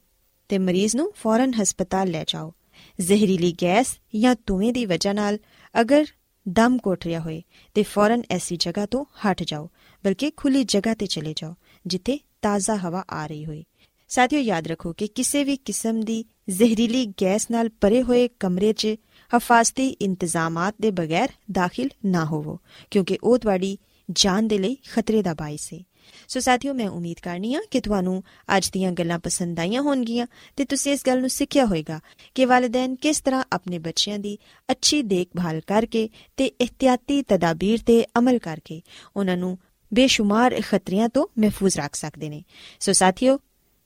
ਤੇ 0.50 0.58
ਮਰੀਜ਼ 0.58 0.96
ਨੂੰ 0.96 1.12
ਫੌਰਨ 1.16 1.54
ਹਸਪਤਾਲ 1.54 2.10
ਲੈ 2.10 2.24
ਜਾਓ। 2.26 2.52
ਜ਼ਹਿਰੀਲੀ 3.00 3.52
ਗੈਸ 3.62 3.96
ਜਾਂ 4.16 4.34
ਧੂਏ 4.46 4.72
ਦੀ 4.72 4.86
ਵਜ੍ਹਾ 4.86 5.12
ਨਾਲ 5.12 5.38
ਅਗਰ 5.80 6.06
ਦਮ 6.48 6.78
ਘੁੱਟ 6.86 7.04
ਰਿਹਾ 7.04 7.20
ਹੋਏ 7.20 7.42
ਤੇ 7.74 7.82
ਫੌਰਨ 7.82 8.22
ਐਸੀ 8.30 8.56
ਜਗ੍ਹਾ 8.56 8.86
ਤੋਂ 8.86 9.04
ਹਟ 9.04 9.42
ਜਾਓ, 9.42 9.68
ਬਲਕਿ 10.04 10.30
ਖੁੱਲੀ 10.36 10.64
ਜਗ੍ਹਾ 10.64 10.94
ਤੇ 10.94 11.06
ਚਲੇ 11.06 11.34
ਜਾਓ, 11.36 11.54
ਜਿੱਥੇ 11.86 12.18
ਤਾਜ਼ਾ 12.42 12.76
ਹਵਾ 12.76 13.04
ਆ 13.10 13.26
ਰਹੀ 13.26 13.44
ਹੋਏ। 13.44 13.64
ਸਾਥੀਓ, 14.08 14.40
ਯਾਦ 14.40 14.66
ਰੱਖੋ 14.66 14.92
ਕਿ 14.92 15.06
ਕਿਸੇ 15.06 15.44
ਵੀ 15.44 15.56
ਕਿਸਮ 15.56 16.00
ਦੀ 16.00 16.24
ਜ਼ਹਿਰੀਲੀ 16.50 17.06
ਗੈਸ 17.06 17.50
ਨਾਲ 17.50 17.68
ਭਰੇ 17.80 18.02
ਹੋਏ 18.02 18.28
ਕਮਰੇ 18.40 18.72
'ਚ 18.72 18.94
ਹਫਾਜ਼ਤੀ 19.36 19.88
ਇੰਤਜ਼ਾਮਾਤ 19.88 20.74
ਦੇ 20.80 20.90
ਬਗੈਰ 20.90 21.28
ਦਾਖਲ 21.52 21.88
ਨਾ 22.04 22.24
ਹੋਵੋ, 22.24 22.58
ਕਿਉਂਕਿ 22.90 23.18
ਉਹ 23.22 23.38
ਤੁਹਾਡੀ 23.38 23.78
ਜਾਨ 24.10 24.48
ਦੇ 24.48 24.58
ਲਈ 24.58 24.76
ਖਤਰੇ 24.92 25.22
ਦਾ 25.22 25.34
ਬਾਇਸ 25.34 25.72
ਹੈ 25.72 25.82
ਸੋ 26.28 26.40
ਸਾਥੀਓ 26.40 26.74
ਮੈਂ 26.74 26.88
ਉਮੀਦ 26.88 27.16
ਕਰਨੀ 27.22 27.54
ਆ 27.54 27.60
ਕਿ 27.70 27.80
ਤੁਹਾਨੂੰ 27.80 28.22
ਅੱਜ 28.56 28.70
ਦੀਆਂ 28.70 28.92
ਗੱਲਾਂ 28.92 29.18
ਪਸੰਦ 29.18 29.60
ਆਈਆਂ 29.60 29.82
ਹੋਣਗੀਆਂ 29.82 30.26
ਤੇ 30.56 30.64
ਤੁਸੀਂ 30.64 30.92
ਇਸ 30.92 31.00
ਗੱਲ 31.06 31.20
ਨੂੰ 31.20 31.30
ਸਿੱਖਿਆ 31.30 31.64
ਹੋਵੇਗਾ 31.64 32.00
ਕਿ 32.34 32.44
ਵਾਲਿਦੈਨ 32.44 32.94
ਕਿਸ 32.94 33.20
ਤਰ੍ਹਾਂ 33.20 33.44
ਆਪਣੇ 33.52 33.78
ਬੱਚਿਆਂ 33.78 34.18
ਦੀ 34.18 34.38
ਅੱਛੀ 34.70 35.02
ਦੇਖਭਾਲ 35.02 35.60
ਕਰਕੇ 35.60 36.08
ਤੇ 36.36 36.46
ਇhtiyati 36.46 37.22
ਤਦਾਬੀਰ 37.28 37.78
ਤੇ 37.86 38.04
ਅਮਲ 38.18 38.38
ਕਰਕੇ 38.38 38.82
ਉਹਨਾਂ 39.16 39.36
ਨੂੰ 39.36 39.58
ਬੇਸ਼ੁਮਾਰ 39.94 40.62
ਖਤਰਿਆਂ 40.70 41.08
ਤੋਂ 41.08 41.26
ਮਹਿਫੂਜ਼ 41.38 41.76
ਰੱਖ 41.76 41.94
ਸਕਦੇ 41.94 42.28
ਨੇ। 42.28 42.42
ਸੋ 42.80 42.92
ਸਾਥੀਓ, 42.92 43.40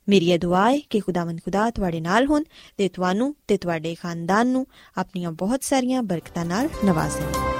ਮੇਰੀ 0.09 0.39
ਦੁਆ 0.39 0.71
ਹੈ 0.71 0.79
ਕਿ 0.79 1.00
ਖੁਦਾਵੰਦ 1.00 1.41
ਖੁਦਾ 1.45 1.71
ਤੁਹਾਡੇ 1.71 2.00
ਨਾਲ 2.00 2.27
ਹੋਣ 2.27 2.43
ਤੇ 2.77 2.89
ਤੁਹਾਨੂੰ 2.89 3.37
ਤੇ 3.49 3.57
ਤੁਹਾਡੇ 3.57 3.95
ਖਾਨਦਾਨ 3.95 4.47
ਨੂੰ 4.47 4.67
ਆਪਣੀਆਂ 4.97 5.33
ਬਹੁਤ 5.33 5.62
ਸਾਰੀਆਂ 5.62 6.03
ਬਰਕਤਾਂ 6.03 6.45
ਨਾਲ 6.45 6.69
ਨਵਾਜ਼ੇ। 6.85 7.60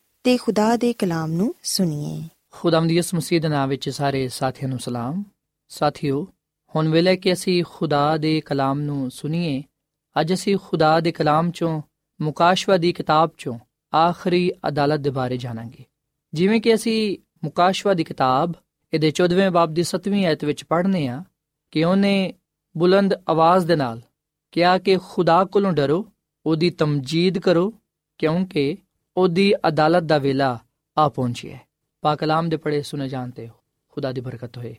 ਤੇ 0.23 0.37
ਖੁਦਾ 0.37 0.77
ਦੇ 0.77 0.93
ਕਲਾਮ 0.93 1.31
ਨੂੰ 1.31 1.55
ਸੁਣੀਏ। 1.63 2.29
ਖੁਦਾਮ 2.51 2.87
ਦੀ 2.87 2.97
ਇਸ 2.97 3.13
ਮਸੀਹ 3.13 3.41
ਦੇ 3.41 3.47
ਨਾਮ 3.47 3.69
ਵਿੱਚ 3.69 3.89
ਸਾਰੇ 3.89 4.27
ਸਾਥੀਆਂ 4.27 4.69
ਨੂੰ 4.69 4.79
ਸਲਾਮ। 4.79 5.23
ਸਾਥਿਓ, 5.67 6.27
ਹੁਣ 6.75 6.89
ਵੇਲੇ 6.89 7.17
ਕਿ 7.17 7.33
ਅਸੀਂ 7.33 7.63
ਖੁਦਾ 7.69 8.17
ਦੇ 8.17 8.41
ਕਲਾਮ 8.41 8.81
ਨੂੰ 8.81 9.11
ਸੁਣੀਏ, 9.11 9.63
ਅੱਜ 10.21 10.33
ਅਸੀਂ 10.33 10.57
ਖੁਦਾ 10.63 10.99
ਦੇ 10.99 11.11
ਕਲਾਮ 11.11 11.51
ਚੋਂ, 11.51 11.81
ਮੁਕਾਸ਼ਵਾ 12.21 12.77
ਦੀ 12.77 12.93
ਕਿਤਾਬ 12.93 13.29
ਚੋਂ 13.37 13.59
ਆਖਰੀ 13.95 14.51
ਅਦਾਲਤ 14.67 14.99
ਦੇ 14.99 15.09
ਬਾਰੇ 15.09 15.37
ਜਾਣਾਂਗੇ। 15.37 15.85
ਜਿਵੇਂ 16.33 16.61
ਕਿ 16.61 16.75
ਅਸੀਂ 16.75 17.17
ਮੁਕਾਸ਼ਵਾ 17.43 17.93
ਦੀ 17.93 18.03
ਕਿਤਾਬ, 18.03 18.53
ਇਹਦੇ 18.93 19.11
14ਵੇਂ 19.11 19.51
ਬਾਬ 19.51 19.73
ਦੀ 19.73 19.83
7ਵੀਂ 19.83 20.25
ਆਇਤ 20.25 20.45
ਵਿੱਚ 20.45 20.63
ਪੜ੍ਹਨੇ 20.63 21.07
ਆ 21.07 21.23
ਕਿ 21.71 21.83
ਉਹਨੇ 21.83 22.33
ਬੁਲੰਦ 22.77 23.13
ਆਵਾਜ਼ 23.29 23.65
ਦੇ 23.65 23.75
ਨਾਲ 23.75 24.01
ਕਿਹਾ 24.51 24.77
ਕਿ 24.77 24.97
ਖੁਦਾ 24.97 25.45
ਕੋਲੋਂ 25.45 25.73
ਡਰੋ, 25.73 26.11
ਉਹਦੀ 26.45 26.69
ਤਮਜੀਦ 26.69 27.39
ਕਰੋ, 27.39 27.73
ਕਿਉਂਕਿ 28.17 28.77
ਉਹਦੀ 29.17 29.53
ਅਦਾਲਤ 29.67 30.03
ਦਾ 30.03 30.17
ਵੇਲਾ 30.17 30.59
ਆ 30.97 31.09
ਪਹੁੰਚਿਆ 31.09 31.55
ਹੈ 31.55 31.61
ਪਾਕ 32.01 32.19
ਕਲਾਮ 32.19 32.49
ਦੇ 32.49 32.57
ਪੜੇ 32.57 32.81
ਸੁਨੇ 32.81 33.09
ਜਾਂਦੇ 33.09 33.47
ਹੋ। 33.47 33.53
ਖੁਦਾ 33.89 34.11
ਦੀ 34.11 34.21
ਬਰਕਤ 34.21 34.57
ਹੋਏ। 34.57 34.75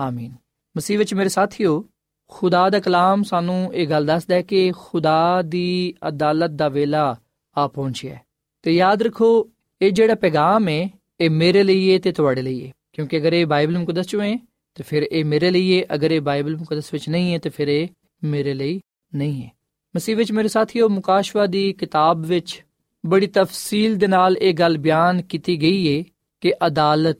ਆਮੀਨ। 0.00 0.32
ਮਸੀਹ 0.76 0.98
ਵਿੱਚ 0.98 1.14
ਮੇਰੇ 1.14 1.28
ਸਾਥੀਓ, 1.28 1.84
ਖੁਦਾ 2.28 2.70
ਦਾ 2.70 2.80
ਕਲਾਮ 2.80 3.22
ਸਾਨੂੰ 3.22 3.74
ਇਹ 3.74 3.88
ਗੱਲ 3.88 4.06
ਦੱਸਦਾ 4.06 4.34
ਹੈ 4.34 4.42
ਕਿ 4.42 4.72
ਖੁਦਾ 4.76 5.42
ਦੀ 5.42 5.94
ਅਦਾਲਤ 6.08 6.50
ਦਾ 6.50 6.68
ਵੇਲਾ 6.68 7.16
ਆ 7.58 7.68
ਪਹੁੰਚਿਆ 7.68 8.14
ਹੈ 8.14 8.20
ਤੇ 8.62 8.72
ਯਾਦ 8.72 9.02
ਰੱਖੋ, 9.02 9.50
ਇਹ 9.82 9.92
ਜਿਹੜਾ 9.92 10.14
ਪੈਗਾਮ 10.14 10.68
ਹੈ 10.68 10.90
ਇਹ 11.20 11.30
ਮੇਰੇ 11.30 11.62
ਲਈ 11.62 11.94
ਹੈ 11.94 11.98
ਤੇ 11.98 12.12
ਤੁਹਾਡੇ 12.12 12.42
ਲਈ 12.42 12.66
ਹੈ 12.66 12.72
ਕਿਉਂਕਿ 12.92 13.18
ਅਗਰ 13.18 13.32
ਇਹ 13.32 13.46
ਬਾਈਬਲ 13.46 13.78
ਮੁਕੱਦਸ 13.78 14.06
ਚ 14.06 14.16
ਹੈ 14.16 14.38
ਤੇ 14.74 14.82
ਫਿਰ 14.82 15.02
ਇਹ 15.02 15.24
ਮੇਰੇ 15.24 15.50
ਲਈ 15.50 15.80
ਹੈ 15.80 15.84
ਅਗਰ 15.94 16.10
ਇਹ 16.10 16.20
ਬਾਈਬਲ 16.20 16.56
ਮੁਕੱਦਸ 16.56 16.92
ਵਿੱਚ 16.92 17.08
ਨਹੀਂ 17.08 17.32
ਹੈ 17.32 17.38
ਤੇ 17.38 17.50
ਫਿਰ 17.50 17.68
ਇਹ 17.68 17.88
ਮੇਰੇ 18.24 18.54
ਲਈ 18.54 18.80
ਨਹੀਂ 19.14 19.42
ਹੈ 19.42 19.50
ਮਸੀਹ 19.96 20.16
ਵਿੱਚ 20.16 20.32
ਮੇਰੇ 20.32 20.48
ਸਾਥੀਓ, 20.48 20.88
ਮੁਕਾਸ਼ਵਾ 20.88 21.46
ਦੀ 21.46 21.72
ਕਿਤਾਬ 21.72 22.20
ਵਿੱਚ 22.20 22.64
ਬੜੀ 23.06 23.26
ਤਫਸੀਲ 23.26 23.96
ਦੇ 23.96 24.06
ਨਾਲ 24.06 24.36
ਇਹ 24.36 24.54
ਗੱਲ 24.54 24.78
ਬਿਆਨ 24.78 25.22
ਕੀਤੀ 25.22 25.62
ਗਈ 25.62 25.98
ਹੈ 25.98 26.04
ਕਿ 26.40 26.52
ਅਦਾਲਤ 26.66 27.18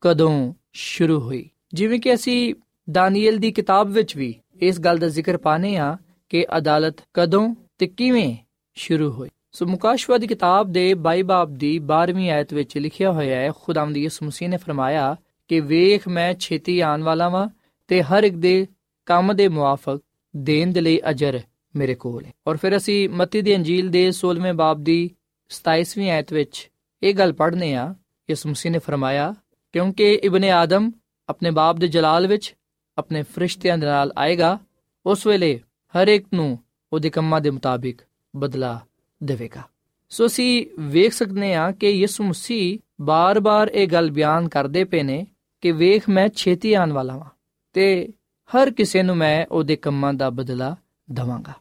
ਕਦੋਂ 0.00 0.54
ਸ਼ੁਰੂ 0.72 1.20
ਹੋਈ। 1.20 1.50
ਜਿਵੇਂ 1.74 2.00
ਕਿ 2.00 2.14
ਅਸੀਂ 2.14 2.54
ਦਾਨੀਏਲ 2.90 3.38
ਦੀ 3.38 3.52
ਕਿਤਾਬ 3.52 3.90
ਵਿੱਚ 3.90 4.16
ਵੀ 4.16 4.34
ਇਸ 4.60 4.80
ਗੱਲ 4.80 4.98
ਦਾ 4.98 5.08
ਜ਼ਿਕਰ 5.08 5.36
ਪਾਨੇ 5.36 5.76
ਆ 5.76 5.96
ਕਿ 6.28 6.46
ਅਦਾਲਤ 6.56 6.96
ਕਦੋਂ 7.14 7.54
ਤੇ 7.78 7.86
ਕਿਵੇਂ 7.86 8.36
ਸ਼ੁਰੂ 8.74 9.12
ਹੋਈ। 9.12 9.28
ਸੋ 9.52 9.66
ਮੁਕਾਸ਼ਵਾ 9.66 10.18
ਦੀ 10.18 10.26
ਕਿਤਾਬ 10.26 10.72
ਦੇ 10.72 10.94
22 10.94 11.22
ਬਾਬ 11.22 11.54
ਦੀ 11.54 11.80
12ਵੀਂ 11.80 12.30
ਆਇਤ 12.30 12.54
ਵਿੱਚ 12.54 12.78
ਲਿਖਿਆ 12.78 13.12
ਹੋਇਆ 13.12 13.40
ਹੈ, 13.40 13.52
ਖੁਦਾਵੰਦ 13.62 13.96
ਯਿਸੂ 13.96 14.26
ਮਸੀਹ 14.26 14.48
ਨੇ 14.48 14.56
ਫਰਮਾਇਆ 14.56 15.16
ਕਿ 15.48 15.60
ਵੇਖ 15.60 16.08
ਮੈਂ 16.08 16.34
ਛੇਤੀ 16.34 16.80
ਆਉਣ 16.80 17.02
ਵਾਲਾ 17.02 17.28
ਵਾਂ 17.28 17.48
ਤੇ 17.88 18.02
ਹਰ 18.02 18.24
ਇੱਕ 18.24 18.34
ਦੇ 18.34 18.66
ਕੰਮ 19.06 19.36
ਦੇ 19.36 19.48
ਮੁਆਫਕ 19.48 20.00
ਦੇਣ 20.36 20.72
ਦੇ 20.72 20.80
ਲਈ 20.80 21.00
ਅਜਰ 21.10 21.40
ਮੇਰੇ 21.76 21.94
ਕੋਲ 21.94 22.24
ਹੈ। 22.24 22.32
ਔਰ 22.46 22.56
ਫਿਰ 22.56 22.76
ਅਸੀਂ 22.76 23.08
ਮਤੀ 23.08 23.42
ਦੀ 23.42 23.56
ਅੰਜੀਲ 23.56 23.88
ਦੇ 23.88 24.12
16ਵੇਂ 24.12 24.54
ਬਾਬ 24.54 24.82
ਦੀ 24.82 25.10
27ਵੀਂ 25.50 26.10
ਆਇਤ 26.10 26.32
ਵਿੱਚ 26.32 26.70
ਇਹ 27.02 27.14
ਗੱਲ 27.14 27.32
ਪੜ੍ਹਨੇ 27.32 27.74
ਆ, 27.74 27.94
ਯਿਸੂ 28.30 28.48
ਮਸੀਹ 28.48 28.72
ਨੇ 28.72 28.78
ਫਰਮਾਇਆ, 28.78 29.34
ਕਿਉਂਕਿ 29.72 30.14
ਇਬਨ 30.14 30.44
ਆਦਮ 30.44 30.92
ਆਪਣੇ 31.28 31.50
ਬਾਪ 31.50 31.76
ਦੇ 31.76 31.88
ਜਲਾਲ 31.88 32.26
ਵਿੱਚ 32.26 32.54
ਆਪਣੇ 32.98 33.22
ਫਰਿਸ਼ਤਿਆਂ 33.22 33.78
ਦੇ 33.78 33.86
ਨਾਲ 33.86 34.12
ਆਏਗਾ, 34.18 34.58
ਉਸ 35.06 35.26
ਵੇਲੇ 35.26 35.60
ਹਰ 35.96 36.08
ਇੱਕ 36.08 36.26
ਨੂੰ 36.34 36.58
ਉਹਦੇ 36.92 37.10
ਕੰਮਾਂ 37.10 37.40
ਦੇ 37.40 37.50
ਮੁਤਾਬਿਕ 37.50 37.98
ਬਦਲਾ 38.36 38.80
ਦੇਵੇਗਾ। 39.22 39.62
ਸੋ 40.10 40.26
ਅਸੀਂ 40.26 40.66
ਵੇਖ 40.78 41.12
ਸਕਦੇ 41.12 41.54
ਹਾਂ 41.54 41.72
ਕਿ 41.72 41.90
ਯਿਸੂ 41.90 42.24
ਮਸੀਹ 42.24 42.78
ਬਾਰ-ਬਾਰ 43.00 43.68
ਇਹ 43.68 43.86
ਗੱਲ 43.86 44.10
ਬਿਆਨ 44.10 44.48
ਕਰਦੇ 44.48 44.84
ਪਏ 44.84 45.02
ਨੇ 45.02 45.26
ਕਿ 45.60 45.72
ਵੇਖ 45.72 46.08
ਮੈਂ 46.08 46.28
ਛੇਤੀ 46.28 46.74
ਆਉਣ 46.74 46.92
ਵਾਲਾ 46.92 47.14
ਹਾਂ 47.14 47.30
ਤੇ 47.72 48.12
ਹਰ 48.56 48.70
ਕਿਸੇ 48.70 49.02
ਨੂੰ 49.02 49.16
ਮੈਂ 49.16 49.46
ਉਹਦੇ 49.50 49.76
ਕੰਮਾਂ 49.76 50.14
ਦਾ 50.14 50.30
ਬਦਲਾ 50.30 50.76
ਦਵਾਂਗਾ। 51.12 51.52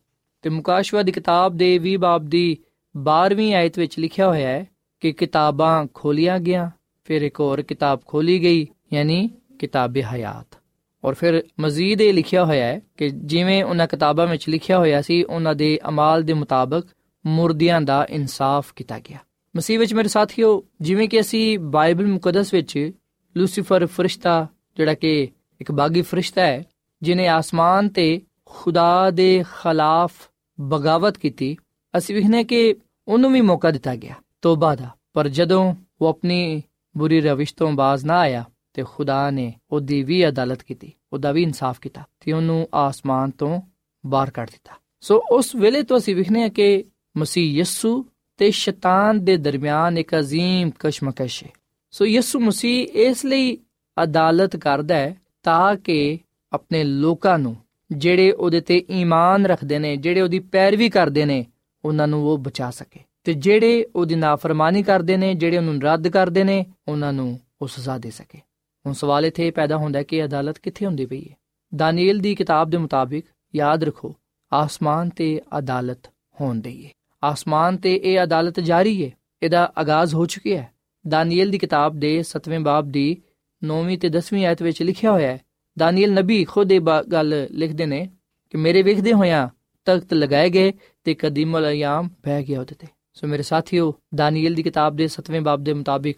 ਤੇ 0.41 0.49
ਮੁਕਾਸ਼ਵਾ 0.49 1.03
ਦੀ 1.03 1.11
ਕਿਤਾਬ 1.11 1.57
ਦੇ 1.57 1.79
20 1.79 1.95
ਬਾਬ 1.95 2.25
ਦੀ 2.25 2.57
12ਵੀਂ 2.97 3.55
ਆਇਤ 3.55 3.79
ਵਿੱਚ 3.79 3.99
ਲਿਖਿਆ 3.99 4.27
ਹੋਇਆ 4.27 4.49
ਹੈ 4.49 4.65
ਕਿ 4.99 5.11
ਕਿਤਾਬਾਂ 5.11 5.87
ਖੋਲੀਆਂ 5.93 6.39
ਗਿਆ 6.39 6.71
ਫਿਰ 7.03 7.21
ਇੱਕ 7.21 7.39
ਹੋਰ 7.39 7.61
ਕਿਤਾਬ 7.61 7.99
ਖੋਲੀ 8.05 8.41
ਗਈ, 8.41 8.67
ਯਾਨੀ 8.93 9.29
ਕਿਤਾਬ 9.59 9.97
ਹਯਾਤ। 9.97 10.57
ਔਰ 11.03 11.13
ਫਿਰ 11.13 11.43
ਮਜ਼ੀਦ 11.59 12.01
ਇਹ 12.01 12.13
ਲਿਖਿਆ 12.13 12.45
ਹੋਇਆ 12.45 12.65
ਹੈ 12.65 12.81
ਕਿ 12.97 13.09
ਜਿਵੇਂ 13.09 13.63
ਉਹਨਾਂ 13.63 13.87
ਕਿਤਾਬਾਂ 13.87 14.27
ਵਿੱਚ 14.27 14.49
ਲਿਖਿਆ 14.49 14.77
ਹੋਇਆ 14.77 15.01
ਸੀ, 15.01 15.23
ਉਹਨਾਂ 15.23 15.55
ਦੇ 15.55 15.79
ਅਮਾਲ 15.89 16.23
ਦੇ 16.23 16.33
ਮੁਤਾਬਕ 16.33 16.87
ਮੁਰਦਿਆਂ 17.25 17.81
ਦਾ 17.81 18.07
ਇਨਸਾਫ 18.09 18.73
ਕੀਤਾ 18.73 18.99
ਗਿਆ। 18.99 19.17
ਮਸੀਹ 19.55 19.79
ਵਿੱਚ 19.79 19.93
ਮੇਰੇ 19.93 20.09
ਸਾਥੀਓ, 20.09 20.63
ਜਿਵੇਂ 20.81 21.09
ਕਿ 21.09 21.19
ਅਸੀਂ 21.19 21.59
ਬਾਈਬਲ 21.59 22.07
ਮੁਕੱਦਸ 22.07 22.53
ਵਿੱਚ 22.53 22.91
ਲੂਸੀਫਰ 23.37 23.85
ਫਰਿਸ਼ਤਾ, 23.85 24.47
ਜਿਹੜਾ 24.77 24.93
ਕਿ 24.93 25.27
ਇੱਕ 25.61 25.71
ਬਾਗੀ 25.71 26.01
ਫਰਿਸ਼ਤਾ 26.01 26.41
ਹੈ 26.41 26.63
ਜਿਨੇ 27.01 27.27
ਆਸਮਾਨ 27.27 27.89
ਤੇ 27.89 28.21
ਖੁਦਾ 28.45 29.11
ਦੇ 29.11 29.43
ਖਿਲਾਫ 29.63 30.11
ਬਗਾਵਤ 30.59 31.17
ਕੀਤੀ 31.17 31.57
ਅਸੀਂ 31.94 32.14
ਵਿਖਨੇ 32.14 32.44
ਕਿ 32.44 32.74
ਉਹਨੂੰ 33.08 33.32
ਵੀ 33.32 33.40
ਮੌਕਾ 33.40 33.70
ਦਿੱਤਾ 33.70 33.94
ਗਿਆ 33.94 34.14
ਤੋਬਾ 34.42 34.74
ਦਾ 34.74 34.88
ਪਰ 35.12 35.28
ਜਦੋਂ 35.28 35.74
ਉਹ 36.00 36.08
ਆਪਣੀ 36.08 36.62
ਬੁਰੀ 36.96 37.20
ਰਵਿਸ਼ 37.20 37.54
ਤੋਂ 37.54 37.72
ਬਾਜ਼ 37.72 38.04
ਨਾ 38.04 38.18
ਆਇਆ 38.18 38.44
ਤੇ 38.72 38.84
ਖੁਦਾ 38.84 39.30
ਨੇ 39.30 39.52
ਉਹਦੀ 39.70 40.02
ਵੀ 40.02 40.28
ਅਦਾਲਤ 40.28 40.62
ਕੀਤੀ 40.62 40.92
ਉਹਦਾ 41.12 41.32
ਵੀ 41.32 41.42
ਇਨਸਾਫ 41.42 41.80
ਕੀਤਾ 41.80 42.02
ਤੇ 42.20 42.32
ਉਹਨੂੰ 42.32 42.68
ਆਸਮਾਨ 42.74 43.30
ਤੋਂ 43.30 43.60
ਬਾਹਰ 44.04 44.30
ਕੱਢ 44.30 44.50
ਦਿੱਤਾ 44.50 44.78
ਸੋ 45.00 45.22
ਉਸ 45.30 45.54
ਵੇਲੇ 45.56 45.82
ਤੋਂ 45.82 45.98
ਅਸੀਂ 45.98 46.14
ਵਿਖਨੇ 46.16 46.44
ਆ 46.44 46.48
ਕਿ 46.48 46.84
ਮਸੀਹ 47.16 47.56
ਯਿਸੂ 47.56 48.04
ਤੇ 48.38 48.50
ਸ਼ੈਤਾਨ 48.50 49.24
ਦੇ 49.24 49.36
ਦਰਮਿਆਨ 49.36 49.98
ਇੱਕ 49.98 50.14
عظیم 50.14 50.70
ਕਸ਼ਮਕਸ਼ 50.78 51.44
ਹੈ 51.44 51.50
ਸੋ 51.90 52.04
ਯਿਸੂ 52.04 52.40
ਮਸੀਹ 52.40 52.86
ਇਸ 53.00 53.24
ਲਈ 53.24 53.56
ਅਦਾਲਤ 53.96 54.56
ਕਰਦਾ 54.56 54.94
ਹੈ 54.94 55.16
ਤਾਂ 55.42 55.76
ਕਿ 55.76 56.18
ਆਪਣੇ 56.52 56.84
ਲੋਕਾਂ 56.84 57.38
ਨੂੰ 57.38 57.56
ਜਿਹੜੇ 57.90 58.30
ਉਹਦੇ 58.30 58.60
ਤੇ 58.60 58.84
ਈਮਾਨ 58.90 59.46
ਰੱਖਦੇ 59.46 59.78
ਨੇ 59.78 59.96
ਜਿਹੜੇ 59.96 60.20
ਉਹਦੀ 60.20 60.38
ਪੈਰਵੀ 60.38 60.88
ਕਰਦੇ 60.88 61.24
ਨੇ 61.24 61.44
ਉਹਨਾਂ 61.85 62.07
ਨੂੰ 62.07 62.27
ਉਹ 62.27 62.37
ਬਚਾ 62.37 62.71
ਸਕੇ। 62.71 62.99
ਤੇ 63.23 63.33
ਜਿਹੜੇ 63.33 63.85
ਉਹਦੀ 63.95 64.15
ਨਾਫਰਮਾਨੀ 64.15 64.83
ਕਰਦੇ 64.83 65.17
ਨੇ, 65.17 65.33
ਜਿਹੜੇ 65.33 65.57
ਉਹਨੂੰ 65.57 65.81
ਰੱਦ 65.81 66.07
ਕਰਦੇ 66.07 66.43
ਨੇ, 66.43 66.65
ਉਹਨਾਂ 66.87 67.13
ਨੂੰ 67.13 67.39
ਉਹ 67.61 67.67
ਸਜ਼ਾ 67.67 67.97
ਦੇ 67.97 68.11
ਸਕੇ। 68.11 68.37
ਹੁਣ 68.85 68.93
ਸਵਾਲ 68.93 69.25
ਇੱਥੇ 69.25 69.51
ਪੈਦਾ 69.51 69.77
ਹੁੰਦਾ 69.77 70.03
ਕਿ 70.03 70.25
ਅਦਾਲਤ 70.25 70.57
ਕਿੱਥੇ 70.57 70.85
ਹੁੰਦੀ 70.85 71.05
ਪਈ 71.05 71.29
ਹੈ? 71.29 71.35
ਦਾਨੀਏਲ 71.75 72.19
ਦੀ 72.19 72.35
ਕਿਤਾਬ 72.35 72.69
ਦੇ 72.69 72.77
ਮੁਤਾਬਿਕ 72.77 73.25
ਯਾਦ 73.55 73.83
ਰੱਖੋ, 73.83 74.15
ਆਸਮਾਨ 74.53 75.09
ਤੇ 75.09 75.41
ਅਦਾਲਤ 75.57 76.09
ਹੁੰਦੀ 76.41 76.85
ਹੈ 76.85 76.91
ਆਸਮਾਨ 77.23 77.77
ਤੇ 77.77 77.95
ਇਹ 77.95 78.23
ਅਦਾਲਤ 78.23 78.59
ਜਾਰੀ 78.59 79.05
ਹੈ, 79.05 79.11
ਇਹਦਾ 79.43 79.73
ਆਗਾਜ਼ 79.77 80.15
ਹੋ 80.15 80.25
ਚੁੱਕਿਆ 80.25 80.61
ਹੈ। 80.61 80.71
ਦਾਨੀਏਲ 81.07 81.49
ਦੀ 81.49 81.57
ਕਿਤਾਬ 81.57 81.99
ਦੇ 81.99 82.23
7ਵੇਂ 82.23 82.59
ਬਾਬ 82.59 82.89
ਦੀ 82.89 83.21
9ਵੀਂ 83.63 83.97
ਤੇ 83.97 84.09
10ਵੀਂ 84.09 84.45
ਆਇਤ 84.45 84.63
ਵਿੱਚ 84.63 84.83
ਲਿਖਿਆ 84.83 85.11
ਹੋਇਆ 85.11 85.27
ਹੈ, 85.27 85.41
ਦਾਨੀਏਲ 85.79 86.13
ਨਬੀ 86.13 86.43
ਖੁਦ 86.43 86.71
ਇਹ 86.71 86.79
ਗੱਲ 87.11 87.47
ਲਿਖਦੇ 87.51 87.85
ਨੇ 87.85 88.09
ਕਿ 88.49 88.57
ਮੇਰੇ 88.57 88.81
ਵੇਖਦੇ 88.81 89.13
ਹੋਇਆਂ 89.13 89.49
ਤਖਤ 89.85 90.13
ਲਗਾਏ 90.13 90.49
ਗਏ 90.49 90.73
ਤੇ 91.09 91.15
ਕਦੀਮਲ 91.15 91.71
ਅਯਾਮ 91.71 92.07
ਬਹਿ 92.07 92.43
ਗਿਆ 92.43 92.59
ਉਹਦੇ 92.59 92.75
ਤੇ। 92.75 92.87
ਸੋ 93.13 93.27
ਮੇਰੇ 93.27 93.43
ਸਾਥੀਓ 93.43 93.93
ਦਾਨੀਏਲ 94.15 94.53
ਦੀ 94.53 94.63
ਕਿਤਾਬ 94.63 94.95
ਦੇ 94.95 95.05
7ਵੇਂ 95.05 95.41
ਬਾਬ 95.41 95.63
ਦੇ 95.63 95.73
ਮੁਤਾਬਿਕ 95.73 96.17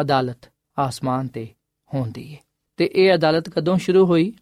ਅਦਾਲਤ 0.00 0.52
ਆਸਮਾਨ 0.78 1.28
ਤੇ 1.28 1.48
ਹੁੰਦੀ 1.94 2.34
ਹੈ 2.34 2.38
ਤੇ 2.76 2.90
ਇਹ 2.94 3.14
ਅਦਾਲਤ 3.14 3.48
ਕਦੋਂ 3.48 3.76
ਸ਼ੁਰੂ 3.76 4.06
ਹੋਈ? 4.06 4.34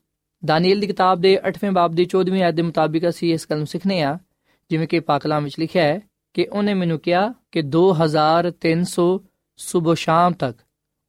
ਦਾਨੀਏਲ 0.44 0.80
ਦੀ 0.80 0.86
ਕਿਤਾਬ 0.86 1.20
ਦੇ 1.20 1.38
8ਵੇਂ 1.48 1.72
ਬਾਬ 1.72 1.92
ਦੀ 1.92 2.06
14ਵੀਂ 2.16 2.42
ਆਇਤ 2.42 2.54
ਦੇ 2.54 2.62
ਮੁਤਾਬਿਕ 2.62 3.08
ਅਸੀਂ 3.08 3.32
ਇਸ 3.32 3.46
ਗੱਲ 3.50 3.58
ਨੂੰ 3.58 3.66
ਸਿੱਖਨੇ 3.66 4.02
ਆ 4.02 4.18
ਜਿਵੇਂ 4.70 4.88
ਕਿ 4.88 5.00
ਪਾਕਲਾਮ 5.00 5.44
ਵਿੱਚ 5.44 5.60
ਲਿਖਿਆ 5.60 5.84
ਹੈ 5.84 6.00
ਕਿ 6.34 6.48
ਉਹਨੇ 6.52 6.74
ਮੈਨੂੰ 6.74 6.98
ਕਿਹਾ 6.98 7.34
ਕਿ 7.52 7.60
2300 7.60 9.18
ਸਵੇਰ 9.56 9.94
ਸ਼ਾਮ 9.94 10.32
ਤੱਕ 10.32 10.58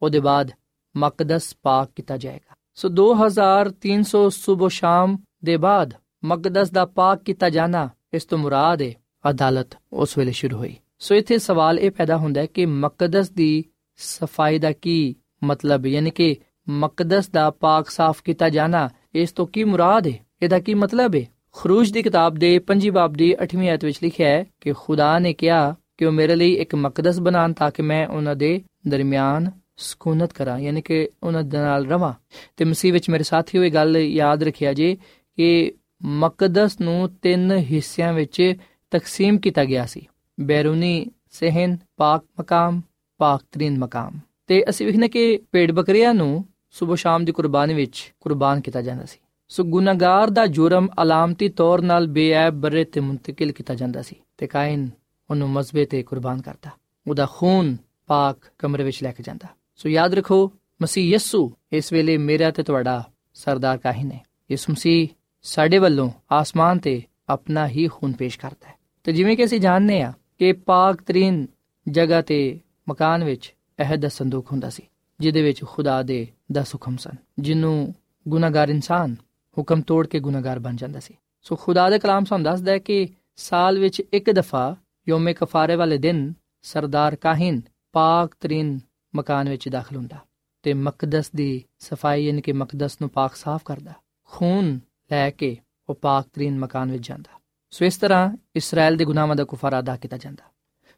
ਉਹਦੇ 0.02 0.20
ਬਾਅਦ 0.20 0.52
ਮਕਦਸ 0.98 1.56
ਪਾਕ 1.62 1.90
ਕੀਤਾ 1.96 2.18
ਜਾਏਗਾ। 2.18 2.56
ਸੋ 2.76 2.90
2300 2.90 4.30
ਸਵੇਰ 4.30 4.70
ਸ਼ਾਮ 4.70 5.18
ਦੇ 5.46 5.58
ਬਾਅਦ 5.58 5.94
ਮਕਦਸ 6.24 6.72
ਦਾ 6.72 6.86
ਪਾਕ 6.86 7.24
ਕੀਤਾ 7.24 7.50
ਜਾਣਾ 7.50 7.90
ਇਸ 8.14 8.26
ਤੋਂ 8.26 8.38
ਮੁਰਾਦ 8.38 8.82
ਹੈ 8.82 8.94
ਅਦਾਲਤ 9.30 9.78
ਉਸ 9.94 10.18
ਵੇਲੇ 10.18 10.32
ਸ਼ੁਰੂ 10.32 10.58
ਹੋਈ। 10.58 10.76
ਸੋ 11.00 11.16
ਇੱਥੇ 11.16 11.38
ਸਵਾਲ 11.38 11.80
ਇਹ 11.80 11.92
ਪੈਦਾ 11.92 12.18
ਹੁੰਦਾ 12.18 12.42
ਹੈ 12.42 12.46
ਕਿ 12.46 12.66
ਮਕਦਸ 12.66 13.30
ਦੀ 13.30 13.64
ਸਫ਼ਾਈ 13.96 14.60
ਦਾ 14.60 14.72
ਕੀ 14.72 15.16
ਮਤਲਬ 15.44 15.86
ਯਾਨੀ 15.86 16.12
ਕਿ 16.12 16.36
ਮਕਦਸ 16.70 17.30
ਦਾ 17.30 17.50
ਪਾਕ 17.50 17.90
ਸਾਫ਼ 17.90 18.24
ਕੀਤਾ 18.24 18.50
ਜਾਣਾ, 18.50 18.90
ਇਸ 19.16 19.32
ਤੋਂ 19.32 19.48
ਕੀ 19.48 19.64
ਮੁਰਾਦ 19.64 20.08
ਹੈ 20.08 20.14
ਇਹਦਾ 20.42 20.60
ਕੀ 20.60 20.74
ਮਤਲਬ 20.74 21.16
ਹੈ 21.16 21.26
ਖਰੂਜ 21.52 21.92
ਦੀ 21.92 22.04
ਕਿਤਾਬ 22.04 22.36
ਦੇ 22.36 22.60
5 22.60 22.90
ਬਾਬ 22.90 23.14
ਦੀ 23.14 23.36
8ਵੀਂ 23.44 23.70
ਆਇਤ 23.70 23.86
ਵਿੱਚ 23.86 24.00
ਲਿਖਿਆ 24.04 24.30
ਹੈ 24.30 24.46
ਕਿ 24.62 24.74
ਖੁਦਾ 24.74 25.20
ਨੇ 25.20 25.34
ਕਿਹਾ 25.34 25.76
ਕਿ 25.98 26.06
ਉਹ 26.06 26.12
ਮੇਰੇ 26.12 26.36
ਲਈ 26.36 26.54
ਇੱਕ 26.54 26.76
ਮਕਦਸ 26.76 27.20
ਬਣਾਣ 27.20 27.54
ਤਾਂ 27.54 27.72
ਕਿ 27.72 27.82
ਮੈਂ 27.82 28.08
ਉਹਨਾਂ 28.08 28.36
ਦੇ 28.36 28.62
ਦਰਮਿਆਨ 28.88 29.52
ਸਕੂਨਤ 29.78 30.34
ਕਰਾਂ, 30.34 30.60
ਯਾਨੀ 30.60 30.82
ਕਿ 30.82 31.10
ਉਹਨਾਂ 31.24 31.44
ਦੇ 31.44 31.58
ਨਾਲ 31.58 31.86
ਰਵਾਂ। 31.86 32.14
ਤੇ 32.58 32.66
ਮਸੀਹ 32.66 32.94
ਵਿੱਚ 32.94 33.10
ਮੇਰੇ 33.10 33.24
ਸਾਥੀਓ, 33.24 33.64
ਇਹ 33.64 33.72
ਗੱਲ 33.72 33.98
ਯਾਦ 33.98 34.44
ਰੱਖਿਆ 34.44 34.74
ਜੇ 34.74 34.98
ਕਿ 35.36 35.74
ਮਕਦਸ 36.04 36.82
ਨੂੰ 36.82 37.10
ਤਿੰਨ 37.22 37.52
ਹਿੱਸਿਆਂ 37.52 38.14
ਵਿੱਚ 38.14 38.56
ਤਕਸੀਮ 38.92 39.38
ਕੀਤਾ 39.38 39.66
ਗਿਆ 39.66 39.86
ਸੀ। 39.86 40.08
ਬੈਰੂਨੀ, 40.40 41.08
ਸਹਨ, 41.32 41.78
ਪਾਕ 41.98 42.24
ਮਕਾਮ, 42.40 42.82
ਪਾਕ 43.18 43.42
ਤਰੀਨ 43.52 43.80
ਮਕਾਮ। 43.80 44.20
ਤੇ 44.48 44.64
ਅਸੀਂ 44.70 44.86
ਵਿਖਨੇ 44.86 45.10
ਕਿ 45.10 45.40
ਪੇੜ 45.52 45.72
ਬੱਕਰੀਆਂ 45.72 46.14
ਨੂੰ 46.14 46.46
ਸਵੇਰ 46.72 46.96
ਸ਼ਾਮ 46.96 47.26
ਦੀ 47.26 47.32
ਕੁਰਬਾਨੀ 47.32 47.74
ਵਿੱਚ 47.74 48.14
ਕੁਰਬਾਨ 48.20 48.62
ਕੀਤਾ 48.62 48.82
ਜਾਂਦਾ 48.82 49.06
ਸੀ। 49.06 49.18
ਸੋ 49.48 49.64
ਗੁਨਾਹਗਾਰ 49.64 50.30
ਦਾ 50.30 50.46
ਜੁਰਮ 50.46 50.88
ਅਲਾਮਤੀ 51.02 51.50
ਤੌਰ 51.50 51.82
ਨਾਲ 51.82 52.08
ਬੇਅਬ 52.08 52.54
ਬਰੇ 52.54 52.84
ਤੇ 52.84 53.00
ਮੁੰਤਕਿਲ 53.00 53.52
ਕੀਤਾ 53.52 53.76
ਜਾਂਦਾ 53.76 54.02
ਸੀ 54.02 54.16
ਤੇ 54.38 54.48
ਕਾਇਨ 54.48 54.90
ਉਹਨੂੰ 55.30 55.50
ਮਜ਼ਬੇ 55.50 55.86
ਤੇ 55.86 56.04
ਕੁਰਬਾਨ 56.04 56.42
ਕਰਦਾ। 56.42 56.70
ਉਹਦਾ 57.08 57.28
ਖੂਨ 57.32 57.78
ਪਾਕ 58.08 58.38
ਕਮਰੇ 58.58 58.84
ਵਿੱਚ 58.84 59.04
ਲੈ 59.04 59.12
ਕੇ 59.12 59.24
ਜਾਂਦਾ। 59.24 59.48
ਸੋ 59.76 59.90
ਯਾਦ 59.90 60.14
ਰੱਖੋ, 60.14 60.52
ਮਸੀਹ 60.82 61.16
ਯਸੂ 61.16 61.54
ਇਸ 61.74 61.94
ਵੇਲੇ 61.94 62.18
ਮੇਰਾ 62.18 62.52
ਤੇ 62.52 62.64
ਤੁਹਾਡਾ 62.64 63.10
ਸਰਦਾਰ 63.34 63.78
ਕਾਹਿਨ 63.78 64.12
ਹੈ। 64.12 64.26
ਇਸ 64.50 64.70
ਮਸੀਹ 64.70 65.08
ਸਾਡੇ 65.42 65.78
ਵੱਲੋਂ 65.78 66.12
ਆਸਮਾਨ 66.32 66.80
ਤੇ 66.80 67.02
ਆਪਣਾ 67.30 67.68
ਹੀ 67.68 67.88
ਖੂਨ 67.88 68.12
ਪੇਸ਼ 68.12 68.40
ਕਰਦਾ 68.40 68.68
ਹੈ। 68.68 68.74
ਤੇ 69.04 69.12
ਜਿਵੇਂ 69.12 69.38
ਕਿ 69.38 69.46
ਅਸੀਂ 69.46 69.60
ਜਾਣਦੇ 69.60 70.02
ਆ 70.02 70.14
ਕਿ 70.40 70.54
ਪਾਕ 70.54 71.02
ਤਰੀਨ 71.02 71.48
ਜਗ੍ਹਾ 71.90 72.22
ਤੇ 72.22 72.60
ਮਕਾਨ 72.90 73.24
ਵਿੱਚ 73.24 73.54
ਅਹਿਦ 73.80 74.02
ਦਾ 74.02 74.10
ਸੰਦੂਕ 74.10 74.52
ਹੁੰਦਾ 74.52 74.70
ਸੀ, 74.70 74.84
ਜਿਹਦੇ 75.20 75.42
ਵਿੱਚ 75.42 75.64
ਖੁਦਾ 75.64 76.02
ਦੇ 76.04 76.28
10 76.52 76.74
ਹੁਕਮ 76.76 76.98
ਸਨ, 76.98 77.16
ਜਿਹਨੂੰ 77.40 77.94
ਗੁਨਾਹਗਾਰ 78.28 78.70
ਇਨਸਾਨ 78.70 79.16
ਹੁਕਮ 79.58 79.82
ਤੋੜ 79.82 80.08
ਕੇ 80.08 80.20
ਗੁਨਾਹਗਾਰ 80.20 80.60
ਬਣ 80.60 80.76
ਜਾਂਦਾ 80.76 81.00
ਸੀ। 81.00 81.14
ਸੋ 81.42 81.56
ਖੁਦਾ 81.56 81.90
ਦੇ 81.90 82.00
ਕਲਾਮ 82.00 82.26
ਸਾਨੂੰ 82.26 82.44
ਦੱਸਦਾ 82.44 82.72
ਹੈ 82.72 82.78
ਕਿ 82.78 83.08
ਸਾਲ 83.36 83.80
ਵਿੱਚ 83.80 84.00
ਇੱਕ 84.14 84.32
ਦਫਾ 84.32 84.76
ਯੋਮੇ 85.10 85.34
ਕਫਾਰੇ 85.34 85.76
ਵਾਲੇ 85.76 85.98
ਦਿਨ 85.98 86.34
ਸਰਦਾਰ 86.62 87.16
ਕਾਹਿਨ 87.16 87.62
ਪਾਕ 87.92 88.36
ਤਰੀਨ 88.40 88.80
ਮਕਾਨ 89.16 89.50
ਵਿੱਚ 89.50 89.70
ਦਾਖਲ 89.70 89.96
ਹੁੰਦਾ 89.96 90.18
ਤੇ 90.64 90.74
ਮਕਦਸ 90.74 91.32
ਦੀ 91.32 91.64
ਸਫ਼ਾਈ, 91.80 92.26
ਯਾਨੀ 92.26 92.42
ਕਿ 92.42 92.52
ਮਕਦਸ 92.52 92.98
ਨੂੰ 93.02 93.10
ਪਾਕ 93.10 93.36
ਸਾਫ਼ 93.36 93.64
ਕਰਦਾ, 93.66 93.94
ਖੂਨ 94.24 94.80
ਲੈ 95.12 95.32
ਕੇ 95.32 95.58
ਉਹ 95.90 95.96
ਪਾਕ 95.96 96.26
ਤਰੀਨ 96.34 96.60
ਮਕਾਨ 96.60 96.92
ਵਿੱਚ 96.92 97.08
ਜਾਂਦਾ। 97.08 97.40
ਸੋ 97.70 97.86
ਇਸ 97.86 97.98
ਤਰ੍ਹਾਂ 97.98 98.38
ਇਸਰਾਇਲ 98.56 98.98
ਦੇ 98.98 99.06
ਗੁਨਾਹਾਂ 99.06 99.36
ਦਾ 99.36 99.44
ਕਫਾਰਾ 99.44 99.80
ਅਦਾ 99.80 99.98
ਕੀਤਾ 99.98 100.18
ਜਾਂਦਾ। 100.18 100.44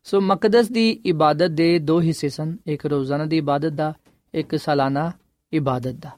ਸੋ 0.04 0.22
ਮਕਦਸ 0.22 0.72
ਦੀ 0.72 0.92
ਇਬਾਦਤ 1.06 1.48
ਦੇ 1.48 1.80
ਦੋ 1.80 2.02
ਹਿੱਸੇ 2.02 2.30
ਸਨ। 2.30 2.58
ਇੱਕ 2.68 2.86
ਰੋਜ਼ਾਨਾ 2.86 3.26
ਦੀ 3.26 3.38
ਇਬਾਦਤ 3.38 3.70
ਦਾ, 3.70 3.94
ਇੱਕ 4.34 4.56
ਸਾਲਾਨਾ 4.56 5.12
ਇਬਾਦਤ 5.54 5.92
ਦਾ। 5.92 6.10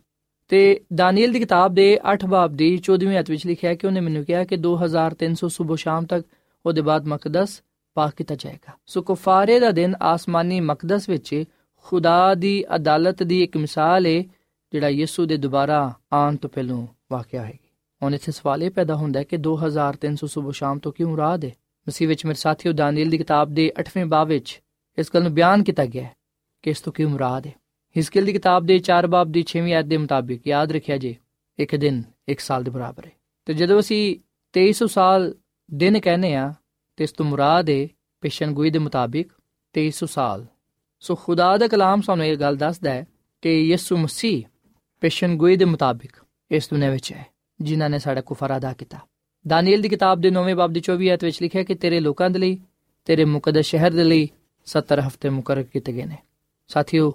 ਤੇ 0.47 0.81
ਦਾਨੀਲ 0.93 1.31
ਦੀ 1.33 1.39
ਕਿਤਾਬ 1.39 1.73
ਦੇ 1.73 1.99
8 2.13 2.25
ਬਾਬ 2.25 2.53
ਦੀ 2.53 2.77
14ਵੀਂ 2.77 3.19
ਅਧ 3.19 3.29
ਵਿੱਚ 3.29 3.47
ਲਿਖਿਆ 3.47 3.75
ਕਿ 3.75 3.87
ਉਹਨੇ 3.87 3.99
ਮੈਨੂੰ 3.99 4.25
ਕਿਹਾ 4.25 4.43
ਕਿ 4.43 4.57
2300 4.57 5.49
ਸਵੇਰ 5.49 5.77
ਸ਼ਾਮ 5.77 6.05
ਤੱਕ 6.05 6.27
ਉਹਦੇ 6.65 6.81
ਬਾਅਦ 6.81 7.07
ਮਕਦਸ 7.07 7.63
ਪਾਕ 7.93 8.13
ਕੀਤਾ 8.15 8.35
ਜਾਏਗਾ। 8.35 8.73
ਸੋ 8.85 9.01
ਕਫਾਰੇ 9.01 9.59
ਦਾ 9.59 9.71
ਦਿਨ 9.71 9.95
ਆਸਮਾਨੀ 10.01 10.59
ਮਕਦਸ 10.59 11.09
ਵਿੱਚ 11.09 11.43
ਖੁਦਾ 11.75 12.35
ਦੀ 12.35 12.65
ਅਦਾਲਤ 12.75 13.23
ਦੀ 13.23 13.43
ਇੱਕ 13.43 13.57
ਮਿਸਾਲ 13.57 14.05
ਹੈ 14.05 14.23
ਜਿਹੜਾ 14.71 14.89
ਯਿਸੂ 14.89 15.25
ਦੇ 15.25 15.37
ਦੁਬਾਰਾ 15.37 15.93
ਆਉਣ 16.13 16.35
ਤੋਂ 16.35 16.49
ਪਹਿਲਾਂ 16.49 16.87
ਵਾਕਿਆ 17.11 17.41
ਹੋਏਗੀ। 17.41 17.62
ਹੁਣ 18.03 18.15
ਇੱਥੇ 18.15 18.31
ਸਵਾਲ 18.31 18.63
ਇਹ 18.63 18.71
ਪੈਦਾ 18.71 18.95
ਹੁੰਦਾ 18.95 19.19
ਹੈ 19.19 19.23
ਕਿ 19.23 19.37
2300 19.37 20.27
ਸਵੇਰ 20.27 20.51
ਸ਼ਾਮ 20.51 20.79
ਤੋਂ 20.79 20.91
ਕੀ 20.91 21.03
ਮੁਰਾਦ 21.03 21.45
ਹੈ 21.45 21.49
ਮਸੀਹ 21.87 22.07
ਵਿੱਚ 22.07 22.25
ਮੇਰੇ 22.25 22.35
ਸਾਥੀਓ 22.35 22.71
ਦਾਨੀਲ 22.71 23.09
ਦੀ 23.09 23.17
ਕਿਤਾਬ 23.17 23.53
ਦੇ 23.53 23.73
8ਵੇਂ 23.81 24.05
ਬਾਬ 24.05 24.27
ਵਿੱਚ 24.27 24.61
ਇਸ 24.97 25.11
ਗੱਲ 25.13 25.23
ਨੂੰ 25.23 25.33
ਬਿਆਨ 25.33 25.63
ਕੀਤਾ 25.63 25.85
ਗਿਆ 25.85 26.03
ਹੈ 26.03 26.15
ਕਿ 26.61 26.69
ਇਸ 26.69 26.81
ਤੋਂ 26.81 26.93
ਕੀ 26.93 27.05
ਮੁਰਾਦ 27.05 27.47
ਹੈ 27.47 27.53
ਹਿਸਕੀਲ 27.97 28.25
ਦੀ 28.25 28.33
ਕਿਤਾਬ 28.33 28.65
ਦੇ 28.65 28.75
4 28.75 29.07
ਬਾਬ 29.07 29.31
ਦੀ 29.31 29.45
6ਵੀਂ 29.45 29.73
ਆਇਤ 29.73 29.85
ਦੇ 29.85 29.97
ਮੁਤਾਬਿਕ 29.97 30.47
ਯਾਦ 30.47 30.71
ਰੱਖਿਆ 30.71 30.97
ਜੇ, 30.97 31.15
ਇੱਕ 31.59 31.75
ਦਿਨ, 31.75 32.03
ਇੱਕ 32.27 32.39
ਸਾਲ 32.39 32.63
ਦੇ 32.63 32.71
ਬਰਾਬਰ 32.71 33.05
ਹੈ। 33.05 33.11
ਤੇ 33.45 33.53
ਜਦੋਂ 33.53 33.79
ਅਸੀਂ 33.79 34.17
2300 34.53 34.87
ਸਾਲ 34.87 35.35
ਦਿਨ 35.73 35.99
ਕਹਿੰਦੇ 35.99 36.35
ਆ 36.35 36.53
ਤੇ 36.95 37.03
ਇਸ 37.03 37.11
ਤੋਂ 37.11 37.25
ਮੁਰਾਦ 37.25 37.69
ਹੈ 37.69 37.87
ਪੇਸ਼ਨਗੋਈ 38.21 38.69
ਦੇ 38.69 38.79
ਮੁਤਾਬਿਕ 38.79 39.31
2300 39.73 40.07
ਸਾਲ। 40.07 40.45
ਸੋ 40.99 41.15
ਖੁਦਾ 41.15 41.57
ਦਾ 41.57 41.67
ਕਲਾਮ 41.67 42.01
ਸਾਨੂੰ 42.01 42.25
ਇਹ 42.25 42.37
ਗੱਲ 42.37 42.55
ਦੱਸਦਾ 42.55 42.91
ਹੈ 42.91 43.07
ਕਿ 43.41 43.61
ਯਿਸੂ 43.61 43.97
ਮਸੀਹ 43.97 44.43
ਪੇਸ਼ਨਗੋਈ 45.01 45.55
ਦੇ 45.55 45.65
ਮੁਤਾਬਿਕ 45.65 46.11
ਇਸ 46.51 46.69
ਦੁਨੀਆਂ 46.69 46.91
ਵਿੱਚ 46.91 47.13
ਹੈ। 47.13 47.32
ਜਿਨ੍ਹਾਂ 47.63 47.89
ਨੇ 47.89 47.99
ਸਾਡਾ 47.99 48.21
ਕੁਫਰ 48.21 48.57
ਅਦਾ 48.57 48.73
ਕੀਤਾ। 48.73 48.97
ਦਾਨੀਲ 49.47 49.81
ਦੀ 49.81 49.89
ਕਿਤਾਬ 49.89 50.21
ਦੇ 50.21 50.29
9ਵੇਂ 50.29 50.55
ਬਾਬ 50.55 50.73
ਦੀ 50.73 50.81
24 50.81 51.09
ਆਇਤ 51.09 51.23
ਵਿੱਚ 51.23 51.41
ਲਿਖਿਆ 51.41 51.63
ਕਿ 51.63 51.75
ਤੇਰੇ 51.75 51.99
ਲੋਕਾਂ 51.99 52.29
ਦੇ 52.29 52.39
ਲਈ, 52.39 52.59
ਤੇਰੇ 53.05 53.25
ਮੁਕੱਦਸ 53.25 53.65
ਸ਼ਹਿਰ 53.65 53.91
ਦੇ 53.91 54.03
ਲਈ 54.03 54.29
70 54.65 54.99
ਹਫ਼ਤੇ 54.99 55.29
ਮੁਕਰਰ 55.29 55.63
ਕੀਤੇ 55.63 55.93
ਗਏ 55.93 56.05
ਨੇ। 56.05 56.17
ਸਾਥੀਓ 56.67 57.13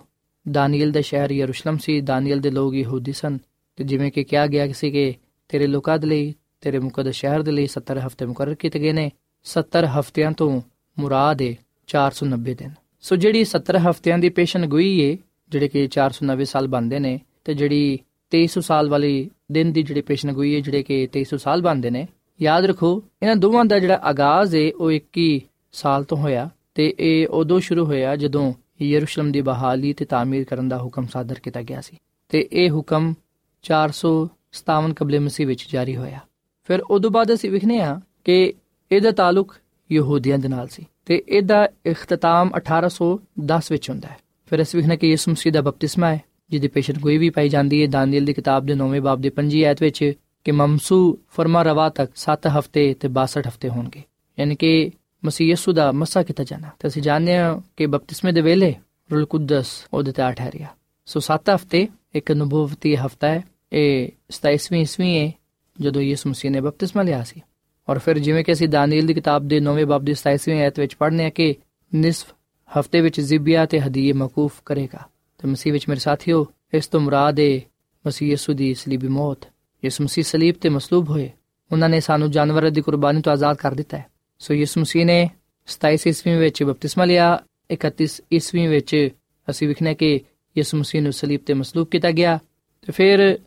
ਦਾਨੀਲ 0.51 0.93
ਦਾ 0.93 1.01
ਸ਼ਹਿਰ 1.01 1.31
ਯਰੂਸ਼ਲਮ 1.31 1.79
ਸੀ। 1.79 2.01
ਦਾਨੀਲ 2.01 2.41
ਦੇ 2.41 2.51
ਲੋਕ 2.51 2.75
ਯਹੂਦੀ 2.75 3.13
ਸਨ। 3.13 3.39
ਤੇ 3.77 3.85
ਜਿਵੇਂ 3.85 4.13
ਕਿ 4.13 4.25
ਕਿਹਾ 4.25 4.47
ਗਿਆ 4.47 4.73
ਸੀ 4.73 4.91
ਕਿ 4.91 5.15
ਤੇਰੇ 5.49 5.67
ਲੋਕਾਂ 5.67 5.99
ਦੇ 5.99 6.07
ਲਈ, 6.07 6.35
ਤੇਰੇ 6.61 6.79
ਮੁਕੱਦਸ 6.79 7.15
ਸ਼ਹਿਰ 7.15 7.43
ਦੇ 7.43 7.53
ਲਈ 7.53 7.67
70 7.67 7.99
ਹਫ਼ਤੇ 7.99 8.27
ਮੁਕਰਰ 8.27 8.55
ਕੀਤੇ 8.55 8.79
ਗਏ 8.79 8.93
ਨੇ। 8.93 9.11
70 9.45 9.87
ਹਫ਼ਤਿਆਂ 9.87 10.33
ਤੋਂ 10.33 10.61
ਮੁਰਾਦ 10.99 11.43
ਹੈ 11.43 11.55
490 11.87 12.55
ਦਿਨ। 12.55 12.71
ਸੋ 13.01 13.17
ਜਿਹੜੀ 13.17 13.45
70 13.45 13.77
ਹਫ਼ਤਿਆਂ 13.77 14.19
ਦੀ 14.19 14.29
ਪੇਸ਼ਨਗੋਈ 14.29 15.11
ਹੈ 15.11 15.17
ਜਿਹੜੇ 15.49 15.69
ਕਿ 15.69 15.89
490 15.89 16.45
ਸਾਲ 16.45 16.69
ਬਣਦੇ 16.69 16.99
ਨੇ, 16.99 17.21
ਤੇ 17.45 17.55
ਜਿਹੜੀ 17.55 17.99
2300 18.31 18.61
ਸਾਲ 18.61 18.89
ਵਾਲੀ 18.89 19.31
ਦਿਨ 19.53 19.73
ਦੀ 19.73 19.83
ਜਿਹੜੀ 19.83 20.01
ਪੇਸ਼ਨਗੋਈ 20.01 20.55
ਹੈ, 20.55 20.61
ਜਿਹੜੇ 20.61 20.83
ਕਿ 20.83 21.09
2300 21.13 21.39
ਸਾਲ 21.39 21.63
ਬਣਦੇ 21.63 21.91
ਨੇ, 21.91 22.09
ਯਾਦ 22.43 22.65
ਰੱਖੋ, 22.65 23.05
ਇਹਨਾਂ 23.23 23.37
ਦੋਵਾਂ 23.37 23.65
ਦਾ 23.65 23.79
ਜਿਹੜਾ 23.79 23.97
ਆਗਾਜ਼ 23.97 24.57
ਹੈ 24.57 24.71
ਉਹ 24.77 24.93
21 24.93 25.41
ਸਾਲ 25.73 26.05
ਤੋਂ 26.05 26.19
ਹੋਇਆ 26.19 26.51
ਤੇ 26.75 26.95
ਇਹ 26.99 27.29
ਉਦੋਂ 27.29 27.61
ਸ਼ੁਰੂ 27.61 27.85
ਹੋਇਆ 27.85 28.17
ਜਦੋਂ 28.17 28.55
ਯਰੂਸ਼ਲਮ 28.83 29.33
ਦੀ 29.33 29.41
ਬਹਾਲੀ 29.41 29.93
ਤੇ 29.93 30.05
ਤਾਮੀਰ 30.05 30.45
ਕਰਨ 30.45 30.69
ਦਾ 30.69 30.79
ਹੁਕਮ 30.79 31.07
ਸਾਦਰ 31.07 31.39
ਕੀਤਾ 31.39 31.63
ਗਿਆ 31.63 31.81
ਸੀ 31.81 31.97
ਤੇ 32.29 32.49
ਇਹ 32.53 32.71
ਹੁਕਮ 32.71 33.15
457 33.63 34.95
ਕਬਲੇ 34.97 35.19
ਮਸੀਹ 35.19 35.47
ਵਿੱਚ 35.47 35.67
ਜਾਰੀ 35.73 35.97
ਹੋਇਆ। 35.97 36.19
ਫਿਰ 36.65 36.81
ਉਦੋਂ 36.81 37.11
ਬਾਅਦ 37.11 37.35
ਅਸੀਂ 37.35 37.51
ਵਿਖਨੇ 37.51 37.81
ਆ 37.81 38.01
ਕਿ 38.25 38.53
ਇਹਦਾ 38.93 39.11
ਤਾਲੁਕ 39.11 39.57
ਯਹੂਦੀਆਂ 39.93 40.39
ਦੇ 40.39 40.49
ਨਾਲ 40.49 40.69
ਸੀ 40.69 40.87
ਤੇ 41.07 41.23
ਇਹਦਾ 41.29 41.69
ਇਖਤਤਾਮ 41.87 42.51
1810 42.57 43.73
ਵਿੱਚ 43.73 43.91
ਹੁੰਦਾ 43.91 44.09
ਹੈ। 44.09 44.17
ਫਿਰ 44.47 44.63
ਅਸੀਂ 44.63 44.81
ਵਿਖਨੇ 44.81 44.97
ਕਿ 44.97 45.09
ਯਿਸੂ 45.09 45.31
ਮਸੀਹ 45.31 45.53
ਦਾ 45.53 45.61
ਬਪਤਿਸਮਾ 45.61 46.15
ਹੈ। 46.15 46.21
ਜਿਹਦੀ 46.51 46.69
ਪੇਸ਼ਨ 46.69 46.99
ਕੋਈ 46.99 47.19
ਵੀ 47.19 47.31
ਪਾਈ 47.31 47.49
ਜਾਂਦੀ 47.49 47.83
ਹੈ। 47.83 47.87
ਦਾਨੀਲ 47.87 48.25
ਦੀ 48.25 48.33
ਕਿਤਾਬ 48.33 48.67
ਦੇ 48.67 48.75
9ਵੇਂ 48.75 49.01
ਬਾਬ 49.01 49.21
ਦੇ 49.21 49.31
5 49.31 49.65
ਆਇਤ 49.65 49.83
ਵਿੱਚ 49.83 50.13
ਕਿ 50.45 50.53
ਮਮਸੂ 50.53 51.19
ਫਰਮਾ 51.31 51.63
ਰਵਾ 51.63 51.89
ਤੱਕ 51.89 52.13
7 52.15 52.39
ਹਫ਼ਤੇ 52.59 52.95
ਤੇ 52.95 53.09
62 53.09 53.49
ਹਫ਼ਤੇ 53.49 53.69
ਹੋਣਗੇ। 53.69 54.03
ਯਾਨੀ 54.39 54.55
ਕਿ 54.55 54.91
ਮਸੀਹ 55.25 55.53
ਯਸੂ 55.53 55.73
ਦਾ 55.73 55.93
ਮਸਾ 55.93 56.23
ਕੀਤਾ 56.23 56.45
ਜਾਣਾ। 56.45 56.69
ਤੇ 56.79 56.89
ਅਸੀਂ 56.89 57.03
ਜਾਣਦੇ 57.03 57.37
ਹਾਂ 57.37 57.61
ਕਿ 57.77 57.87
ਬਪਤਿਸਮੇ 57.87 58.33
ਦੇ 58.33 58.41
ਵੇਲੇ 58.41 58.75
ਰੂਲ 59.13 59.27
ਕੁਦਸ 59.27 59.67
ਉਹਦੇ 59.93 60.13
ਤੇ 60.13 60.33
ਠਹਿਰਿਆ। 60.33 60.67
ਸੋ 61.07 61.21
7 61.21 61.43
ਹਫ਼ਤੇ 61.55 61.89
ਇੱਕ 62.15 62.33
ਨਬੂਵਤੀ 62.33 62.97
ਹਫ਼ਤਾ 62.97 63.29
ਹੈ। 63.29 63.45
ਇਹ 63.73 64.09
27ਵੀਂ 64.31 64.81
ਈਸਵੀ 64.81 65.19
ਹੈ, 65.19 65.33
ਜਦੋਂ 65.81 66.03
ਯਿਸੂ 66.03 66.31
ਮਸੀਹ 66.31 66.51
ਨੇ 66.51 66.61
ਬਪਤਿਸਮਾ 66.61 67.03
ਲਿਆ 67.03 67.25
ਸੀ। 67.25 67.41
ਔਰ 67.89 67.99
ਫਿਰ 67.99 68.19
ਜਿਵੇਂ 68.19 68.45
ਕਿ 68.45 68.53
ਅਸੀਂ 68.53 68.69
ਦਾਨੀਲ 68.69 69.07
ਦੀ 69.07 69.15
ਕਿਤਾਬ 69.15 69.49
ਦੇ 69.49 69.61
9ਵੇਂ 69.61 69.87
ਬਾਬ 69.87 70.05
ਦੀ 70.05 70.15
27ਵੀਂ 70.15 70.63
ਆਇਤ 70.63 70.81
ਵਿੱਚ 70.81 70.95
ਪੜ੍ਹਨੇ 70.95 71.25
ਆ 71.25 71.31
ਕਿ 71.31 71.55
ਨਿਸਫ 71.95 72.33
ਹਫ਼ਤੇ 72.79 73.01
ਵਿੱਚ 73.01 73.21
ਜ਼ਿਬਿਆ 73.21 73.67
ਤੇ 73.67 73.81
ਹਦੀਏ 73.81 74.13
ਮਕੂਫ 74.13 74.53
ਕਰੇਗਾ। 74.65 74.99
ਤੇ 75.39 75.49
ਮਸੀਹ 75.49 75.73
ਵਿੱਚ 75.73 75.89
ਮੇਰੇ 75.89 76.01
ਸਾਥੀਓ, 76.01 76.47
ਇਸ 76.75 76.87
ਤੋਂ 76.87 77.01
ਮੁਰਾਦ 77.01 77.41
ਹੈ 77.41 77.61
ਮਸੀਹ 78.07 78.33
ਯਸੂ 78.33 78.53
ਦੀ 78.53 78.75
ਸਲੀਬੀ 78.75 79.09
ਮੌਤ। 79.09 79.39
ਯਿਸੂ 79.85 80.05
ਮਸੀਹ 80.05 80.25
ਸਲੀਬ 80.25 80.55
ਤੇ 80.55 80.69
ਮਸਲੂਬ 80.69 81.11
ਹੋਏ। 81.11 81.31
ਉਹਨਾਂ 81.73 81.89
ਨੇ 81.89 82.01
ਸਾਨੂੰ 82.01 82.31
ਜਾਨਵਰਾਂ 82.31 82.71
ਦੀ 82.71 82.81
ਕੁਰਬਾਨੀ 82.81 83.23
ਤੋਂ 83.23 83.33
ਆਜ਼ਾਦ 83.33 83.57
ਕਰ 83.57 83.75
ਦਿੱਤਾ 83.75 83.99
ਹੈ। 83.99 84.07
ਸੋ 84.39 84.55
ਯਿਸੂ 84.55 84.81
ਮਸੀਹ 84.81 85.07
ਨੇ 85.07 85.31
27 85.67 86.09
ਈਸਵੀ 86.09 86.37
ਵਿੱਚ 86.37 86.63
ਬਪਤਿਸਮਾ 86.63 87.05
ਲਿਆ 87.05 87.39
31 87.71 88.21
ਈਸਵੀ 88.33 88.67
ਵਿੱਚ 88.67 89.09
ਅਸੀਂ 89.51 89.69
ਵਿਖਨੇ 89.69 89.95
ਕਿ 89.95 90.21
ਯਿਸੂ 90.59 90.79
ਮਸੀਹ 90.79 91.03
ਨੂੰ 91.03 91.13
ਸਲੀਬ 91.13 91.41
ਤੇ 91.47 91.55
ਮਸਲੂਬ 91.55 91.89
ਕੀਤਾ 91.89 92.11
ਗਿਆ 92.11 92.39
ਤੇ 92.83 92.93
ਫਿਰ 92.93 93.39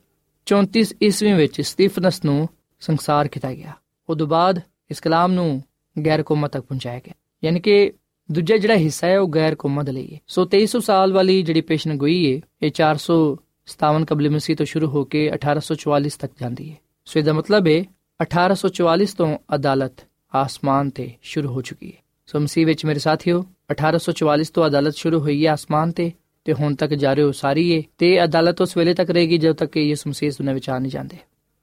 34 0.46 0.96
ਈਸਵੀ 1.04 1.34
ਵਿੱਚ 1.34 1.62
ਸਟੀਫਨਸ 1.62 2.26
ਨੂੰ 2.26 2.50
ਸੰਸਾਰ 2.80 3.28
ਕੀਤਾ 3.28 3.54
ਗਿਆ। 3.54 3.74
ਉਦੋਂ 4.10 4.28
ਬਾਅਦ 4.28 4.62
ਇਸ 4.92 5.00
ਕਲਾਮ 5.00 5.32
ਨੂੰ 5.32 5.64
ਗੈਰ 6.06 6.24
ਕੌਮਾਂ 6.24 6.50
ਤੱਕ 6.50 6.64
ਪਹੁੰਚਾਇਆ 6.64 7.00
ਗਿਆ। 7.00 7.14
ਯਾਨੀ 7.44 7.60
ਕਿ 7.60 7.94
ਦੂਜਾ 8.32 8.58
ਜਿਹੜਾ 8.58 8.76
ਹਿੱਸਾ 8.76 9.08
ਹੈ, 9.08 9.20
ਉਹ 9.20 9.30
ਗੈਰ 9.30 9.56
ਕੌਮਾਂ 9.56 9.84
ਦੇ 9.84 9.92
ਲਈ 9.92 10.14
ਹੈ। 10.14 10.20
ਸੋ 10.28 10.46
2300 10.46 10.80
ਸਾਲ 10.80 11.14
ਵਾਲੀ 11.14 11.42
ਜਿਹੜੀ 11.42 11.62
ਪੇਸ਼ਨਗੋਈ 11.62 12.36
ਹੈ, 12.36 12.42
ਇਹ 12.64 12.72
457 12.72 14.06
ਕਬਲ 14.06 14.30
ਮਸੀਹ 14.30 14.56
ਤੋਂ 14.56 14.66
ਸ਼ੁਰੂ 14.66 14.88
ਹੋ 14.88 15.04
ਕੇ 15.04 15.32
1844 15.32 16.18
ਤੱਕ 16.18 16.34
ਜਾਂਦੀ 16.42 16.72
ਹੈ। 16.72 16.76
ਸੋ 17.06 17.20
ਇਹਦਾ 17.20 17.34
ਮਤਲਬ 17.34 17.68
ਹੈ 17.68 17.86
1844 18.22 19.14
ਤੋਂ 19.14 19.38
ਅਦਾਲਤ 19.56 19.94
ਆਸਮਾਨ 20.36 20.90
ਤੇ 20.90 21.12
ਸ਼ੁਰੂ 21.22 21.50
ਹੋ 21.50 21.62
ਚੁੱਕੀ 21.62 21.88
ਹੈ। 21.88 22.02
ਸੋ 22.26 22.40
ਮਸੀਹ 22.40 22.66
ਵਿੱਚ 22.66 22.86
ਮੇਰੇ 22.86 23.00
ਸਾਥੀਓ 23.00 23.46
1844 23.72 24.52
ਤੋਂ 24.54 24.68
ਅਦਾਲਤ 24.68 24.96
ਸ਼ੁਰੂ 24.96 25.20
ਹੋਈ 25.20 25.46
ਹੈ 25.46 25.52
ਆਸਮਾਨ 25.52 25.92
ਤੇ 25.92 26.12
ਤੇ 26.46 26.54
ਹੁਣ 26.54 26.76
ਤੱਕ 26.76 26.94
ਜਾਰੀ 26.94 27.22
ਹੋ 27.22 27.32
ਸਾਰੀ 27.32 27.78
ਹੈ 27.78 27.84
ਤੇ 27.98 28.24
ਅਦਾਲਤ 28.24 28.62
ਉਸ 28.62 28.78
ਵੇਲੇ 28.78 28.94
ਤੱਕ 28.94 29.10
ਰਹੇਗੀ 29.10 29.38
ਜਦੋਂ 29.38 29.56
ਤੱਕ 29.56 29.72
ਕਿ 29.72 29.82
ਯਿਸੂ 29.82 30.10
ਮਸੀਹ 30.10 30.32
ਦੁਨੀਆਂ 30.32 30.54
ਵਿੱਚ 30.54 30.70
ਆ 30.70 30.80
ਨਹੀਂ 30.80 30.92
ਜਾਂਦੇ। 30.92 31.18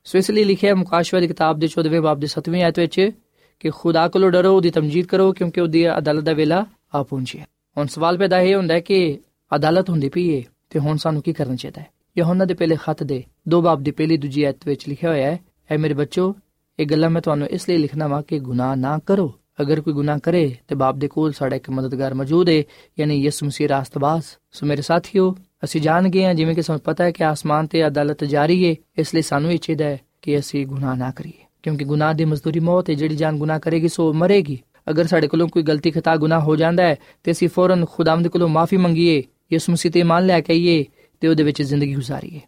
ਸੋ 0.04 0.18
ਇਸ 0.18 0.30
ਲਈ 0.30 0.44
ਲਿਖਿਆ 0.44 0.74
ਮੁਕਾਸ਼ਵਾ 0.74 1.20
ਦੀ 1.20 1.26
ਕਿਤਾਬ 1.26 1.58
ਦੇ 1.58 1.66
14ਵੇਂ 1.66 2.00
ਬਾਬ 2.00 2.20
ਦੇ 2.20 2.26
7ਵੇਂ 2.26 2.64
ਆਇਤ 2.64 2.78
ਵਿੱਚ 2.78 3.10
ਕਿ 3.60 3.70
ਖੁਦਾ 3.70 4.08
ਕੋਲੋਂ 4.08 4.30
ਡਰੋ, 4.30 4.56
ਉਹਦੀ 4.56 4.70
ਤਮਜੀਦ 4.70 5.06
ਕਰੋ, 5.06 5.32
ਕਿਉਂਕਿ 5.32 5.60
ਉਹਦੀ 5.60 5.98
ਅਦਾਲਤ 5.98 6.24
ਦਾ 6.24 6.32
ਵੇਲਾ 6.32 6.66
ਆ 6.94 7.02
ਪਹੁੰਚਿਆ 7.02 7.44
ਹੁਣ 7.76 7.86
ਸਵਾਲ 7.86 8.18
ਪੈਦਾ 8.18 8.40
ਇਹ 8.40 8.54
ਹੁੰਦਾ 8.54 8.74
ਹੈ 8.74 8.80
ਕਿ 8.80 9.18
ਅਦਾਲਤ 9.54 9.90
ਹੁੰਦੀ 9.90 10.08
ਪਈ 10.08 10.36
ਹੈ 10.36 10.42
ਤੇ 10.70 10.78
ਹੁਣ 10.78 10.96
ਸਾਨੂੰ 10.96 11.22
ਕੀ 11.22 11.32
ਕਰਨਾ 11.32 11.56
ਚਾਹੀਦਾ 11.56 11.80
ਹੈ? 11.80 11.86
ਯਹੋਨਾ 12.18 12.44
ਦੇ 12.44 12.54
ਪਹਿਲੇ 12.54 12.76
ਖੱਤ 12.82 13.02
ਦੇ 13.02 13.24
ਦੋ 13.48 13.62
ਬਾਬ 13.62 13.82
ਦੀ 13.82 13.90
ਪਹਿਲੀ 13.90 14.16
ਦੂਜੀ 14.16 14.42
ਆਇਤ 14.42 14.56
ਵਿੱਚ 14.66 14.88
ਲਿਖਿਆ 14.88 15.10
ਹੋਇਆ 15.10 15.30
ਹੈ, 15.30 15.40
ਐ 15.70 15.76
ਮੇਰੇ 15.76 15.94
ਬੱਚੋ, 15.94 16.36
ਇਹ 16.78 16.86
ਗੱਲਾਂ 16.86 17.10
ਮੈਂ 17.10 17.22
ਤੁਹਾਨੂੰ 17.22 17.46
ਇਸ 17.46 17.68
ਲਈ 17.68 17.76
ਲਿਖਣਾ 17.76 18.06
ਵਾ 18.06 18.22
ਕਿ 18.22 18.38
ਗੁਨਾਹ 18.38 18.76
ਨਾ 18.76 18.98
ਕਰੋ। 19.06 19.34
ਅਗਰ 19.60 19.80
ਕੋਈ 19.80 19.94
ਗੁਨਾਹ 19.94 20.18
ਕਰੇ, 20.18 20.56
ਤੇ 20.68 20.74
ਬਾਪ 20.74 20.94
ਦੇ 20.94 21.08
ਕੋਲ 21.08 21.32
ਸਾਡਾ 21.32 21.56
ਇੱਕ 21.56 21.70
ਮਦਦਗਾਰ 21.70 22.14
ਮੌਜੂਦ 22.14 22.48
ਹੈ 22.48 22.62
ਯਾਨੀ 23.00 23.22
ਯਿਸੂ 23.22 23.46
ਮਸੀਹ 23.46 23.68
ਰਾਸਤਬਾਜ਼ 23.68 24.24
ਸੋ 24.52 24.66
ਮੇਰੇ 24.66 24.82
ਸਾਥੀਓ, 24.82 25.36
ਅਸੀਂ 25.64 25.80
ਜਾਣ 25.80 26.08
ਗਏ 26.08 26.24
ਹਾਂ, 26.24 26.34
ਜਿਵੇਂ 26.34 26.54
ਕਿ 26.54 26.62
ਸਾਨੂੰ 26.62 26.80
ਪਤਾ 26.80 27.04
ਹੈ 27.04 27.10
ਕਿ 27.10 27.24
ਆਸਮਾਨ 27.24 27.66
ਤੇ 27.66 27.86
ਅਦਾਲਤ 27.86 28.24
ਜਾਰੀ 28.24 28.70
ਹੈ 28.70 28.74
ਇਸ 28.98 29.14
ਲਈ 29.14 29.22
ਸਾਨੂੰ 29.22 29.52
ਇਹ 29.52 29.58
ਚਾਹੀਦਾ 29.58 29.84
ਹੈ 29.84 30.00
ਕਿ 30.22 30.38
ਅਸੀਂ 30.38 30.66
ਗੁਨਾਹ 30.66 30.96
ਨਾ 30.96 31.10
ਕਰੀਏ। 31.10 31.47
ਕਿਉਂਕਿ 31.62 31.84
ਗੁਨਾਹ 31.84 32.14
ਦੀ 32.14 32.24
ਮਜ਼ਦੂਰੀ 32.24 32.60
ਮੌਤ 32.60 32.90
ਹੈ, 32.90 32.94
ਜਿਹੜੀ 32.94 33.16
ਜਾਨ 33.16 33.38
ਗੁਨਾਹ 33.38 33.58
ਕਰੇਗੀ, 33.58 33.88
ਸੋ 33.88 34.12
ਮਰੇਗੀ। 34.12 34.58
ਅਗਰ 34.90 35.06
ਸਾਡੇ 35.06 35.28
ਕੋਲੋਂ 35.28 35.48
ਕੋਈ 35.48 35.62
ਗਲਤੀ 35.62 35.90
ਖਤਾ 35.90 36.16
ਗੁਨਾਹ 36.16 36.40
ਹੋ 36.40 36.56
ਜਾਂਦਾ 36.56 36.82
ਹੈ, 36.82 36.96
ਤੇ 37.24 37.30
ਅਸੀਂ 37.30 37.48
ਫੌਰਨ 37.48 37.84
ਖੁਦਾਵੰਦ 37.84 38.28
ਕੋਲੋਂ 38.28 38.48
ਮਾਫੀ 38.48 38.76
ਮੰਗੀਏ, 38.76 39.22
ਯਿਸੂ 39.52 39.72
ਮਸੀਹ 39.72 39.92
ਤੇ 39.92 40.02
ਮੰਨ 40.02 40.26
ਲੈ 40.26 40.40
ਕੇ 40.40 40.52
ਆਈਏ, 40.52 40.84
ਤੇ 41.20 41.28
ਉਹਦੇ 41.28 41.42
ਵਿੱਚ 41.42 41.62
ਜ਼ਿੰਦਗੀ 41.62 41.94
ਗੁਜ਼ਾਰੀਏ। 41.94 42.40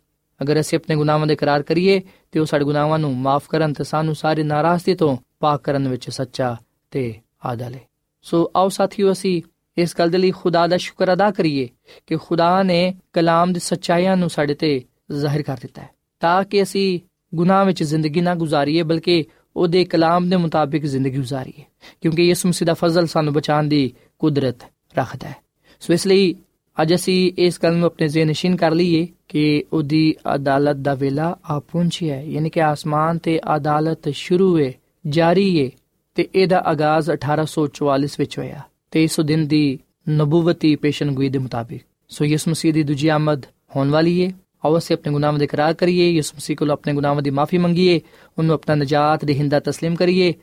ਅਗਰ 0.42 0.60
ਅਸੀਂ 0.60 0.78
ਆਪਣੇ 0.78 0.96
ਗੁਨਾਹਾਂ 0.96 1.26
ਦੇ 1.26 1.34
ਇਕਰਾਰ 1.34 1.62
ਕਰੀਏ, 1.62 2.00
ਤੇ 2.32 2.40
ਉਹ 2.40 2.46
ਸਾਡੇ 2.46 2.64
ਗੁਨਾਹਾਂ 2.64 2.98
ਨੂੰ 2.98 3.16
ਮਾਫ 3.16 3.48
ਕਰਨ 3.48 3.72
ਤੇ 3.72 3.84
ਸਾਨੂੰ 3.84 4.14
ਸਾਰੇ 4.14 4.42
ਨਾਰਾਜ਼ਗੀ 4.42 4.94
ਤੋਂ 4.94 5.16
ਪਾਕ 5.40 5.62
ਕਰਨ 5.62 5.88
ਵਿੱਚ 5.88 6.10
ਸੱਚਾ 6.10 6.56
ਤੇ 6.90 7.14
ਆਦਲ 7.46 7.74
ਹੈ। 7.74 7.80
ਸੋ 8.22 8.50
ਆਓ 8.56 8.68
ਸਾਥੀਓ, 8.68 9.12
ਅਸੀਂ 9.12 9.42
ਇਸ 9.78 9.94
ਗੱਲ 9.98 10.10
ਦੇ 10.10 10.18
ਲਈ 10.18 10.30
ਖੁਦਾ 10.30 10.66
ਦਾ 10.66 10.76
ਸ਼ੁਕਰ 10.76 11.12
ਅਦਾ 11.12 11.30
ਕਰੀਏ 11.30 11.68
ਕਿ 12.06 12.16
ਖੁਦਾ 12.16 12.62
ਨੇ 12.62 12.94
ਕਲਾਮ 13.12 13.52
ਦੀ 13.52 13.60
ਸੱਚਾਈਆਂ 13.60 14.16
ਨੂੰ 14.16 14.30
ਸਾਡੇ 14.30 14.54
ਤੇ 14.54 14.82
ਜ਼ਾਹਿਰ 15.12 15.42
ਕਰ 15.42 15.56
ਦਿੱਤਾ 15.56 15.82
ਹੈ, 15.82 15.88
ਤਾਂ 16.20 16.44
ਕਿ 16.44 16.62
ਅਸੀਂ 16.62 17.00
ਗੁਨਾਹ 17.32 17.64
ਵਿੱਚ 17.64 17.82
ਜ਼ਿੰਦਗੀ 17.82 18.20
ਨਾ 18.20 18.34
ਗੁਜ਼ਾਰੀਏ 18.34 18.82
ਬਲਕਿ 18.82 19.24
ਉਹਦੇ 19.56 19.84
ਕਲਾਮ 19.84 20.28
ਦੇ 20.28 20.36
ਮੁਤਾਬਿਕ 20.36 20.84
ਜ਼ਿੰਦਗੀ 20.86 21.16
ਗੁਜ਼ਾਰੀਏ 21.16 21.64
ਕਿਉਂਕਿ 22.02 22.22
ਯਿਸੂ 22.22 22.48
ਮਸੀਹ 22.48 22.66
ਦਾ 22.66 22.74
ਫਜ਼ਲ 22.74 23.06
ਸਾਨੂੰ 23.06 23.32
ਬਚਾਉਣ 23.34 23.68
ਦੀ 23.68 23.92
ਕੁਦਰਤ 24.20 24.62
ਰੱਖਦਾ 24.94 25.28
ਹੈ 25.28 25.34
ਸੋ 25.82 25.92
ਇਸ 25.92 26.06
ਲਈ 26.06 26.34
ਅੱਜ 26.76 26.94
ਅਸੀਂ 26.94 27.32
ਇਸ 27.38 27.58
ਗੱਲ 27.62 27.76
ਨੂੰ 27.76 27.86
ਆਪਣੇ 27.86 28.08
ਜ਼ਿਹਨ 28.08 28.28
ਨਸ਼ੀਨ 28.28 28.56
ਕਰ 28.56 28.74
ਲਈਏ 28.74 29.06
ਕਿ 29.28 29.64
ਉਹਦੀ 29.72 30.14
ਅਦਾਲਤ 30.34 30.76
ਦਾ 30.76 30.94
ਵੇਲਾ 30.94 31.34
ਆ 31.44 31.58
ਪਹੁੰਚਿਆ 31.60 32.14
ਹੈ 32.14 32.22
ਯਾਨੀ 32.22 32.50
ਕਿ 32.50 32.62
ਆਸਮਾਨ 32.62 33.18
ਤੇ 33.18 33.38
ਅਦਾਲਤ 33.56 34.08
ਸ਼ੁਰੂ 34.14 34.56
ਹੈ 34.58 34.72
ਜਾਰੀ 35.04 35.48
ਹੈ 35.60 35.70
ਤੇ 36.16 36.28
ਇਹਦਾ 36.34 36.62
ਆਗਾਜ਼ 36.66 37.10
1844 37.10 38.18
ਵਿੱਚ 38.18 38.38
ਹੋਇਆ 38.38 38.60
ਤੇ 38.90 39.04
ਇਸ 39.04 39.20
ਦਿਨ 39.20 39.46
ਦੀ 39.46 39.78
ਨਬੂਵਤੀ 40.10 40.74
ਪੇਸ਼ਨਗੋਈ 40.76 41.28
ਦੇ 41.28 41.38
ਮੁਤਾਬਿਕ 41.38 41.82
ਸੋ 42.10 42.24
ਯਿਸੂ 42.24 42.50
ਮਸੀਹ 42.50 42.72
ਦੀ 42.72 42.82
ਦੂਜੀ 42.82 43.08
ਆਮਦ 43.08 43.46
ਹੋਣ 43.76 43.90
ਵਾਲੀ 43.90 44.24
ਹੈ 44.24 44.32
ਆਓ 44.64 44.78
ਅਸੀਂ 44.78 44.96
ਆਪਣੇ 44.96 45.12
ਗੁਨਾਹਾਂ 45.12 45.38
ਦਾ 45.38 45.44
ਇਕਰਾਰ 45.44 45.74
ਕਰੀਏ, 45.74 46.10
ਯਿਸੂ 46.10 46.36
ਮਸੀਹ 46.36 46.56
ਕੋਲ 46.56 46.70
ਆਪਣੇ 46.70 46.92
ਗੁਨਾਹਾਂ 46.92 47.22
ਦੀ 47.22 47.30
ਮਾਫੀ 47.30 47.58
ਮੰਗੀਏ, 47.58 48.00
ਉਹਨੂੰ 48.38 48.54
ਆਪਣਾ 48.54 48.74
ਨਜਾਤ 48.74 49.24
ਦੇਹਿੰਦਾ 49.24 49.58
تسلیم 49.58 49.96
ਕਰੀਏ, 49.96 50.34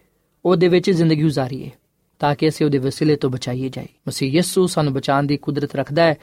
ਉਹਦੇ 0.45 0.67
ਵਿੱਚ 0.67 0.91
ਜ਼ਿੰਦਗੀ 0.91 1.23
گزارੀਏ 1.23 1.71
ਤਾਂ 2.19 2.35
ਕਿ 2.35 2.49
ਅਸੀਂ 2.49 2.65
ਉਹਦੇ 2.65 2.77
ਵਸੀਲੇ 2.77 3.15
ਤੋਂ 3.15 3.29
ਬਚਾਈਏ 3.29 3.69
ਜਾਈ 3.69 3.85
ਮਸੀਹ 4.07 4.31
ਯਿਸੂ 4.31 4.67
ਸਾਨੂੰ 4.67 4.93
ਬਚਾਉਣ 4.93 5.25
ਦੀ 5.25 5.37
ਕੁਦਰਤ 5.37 5.75
ਰੱਖਦਾ 5.75 6.03
ਹੈ। 6.03 6.15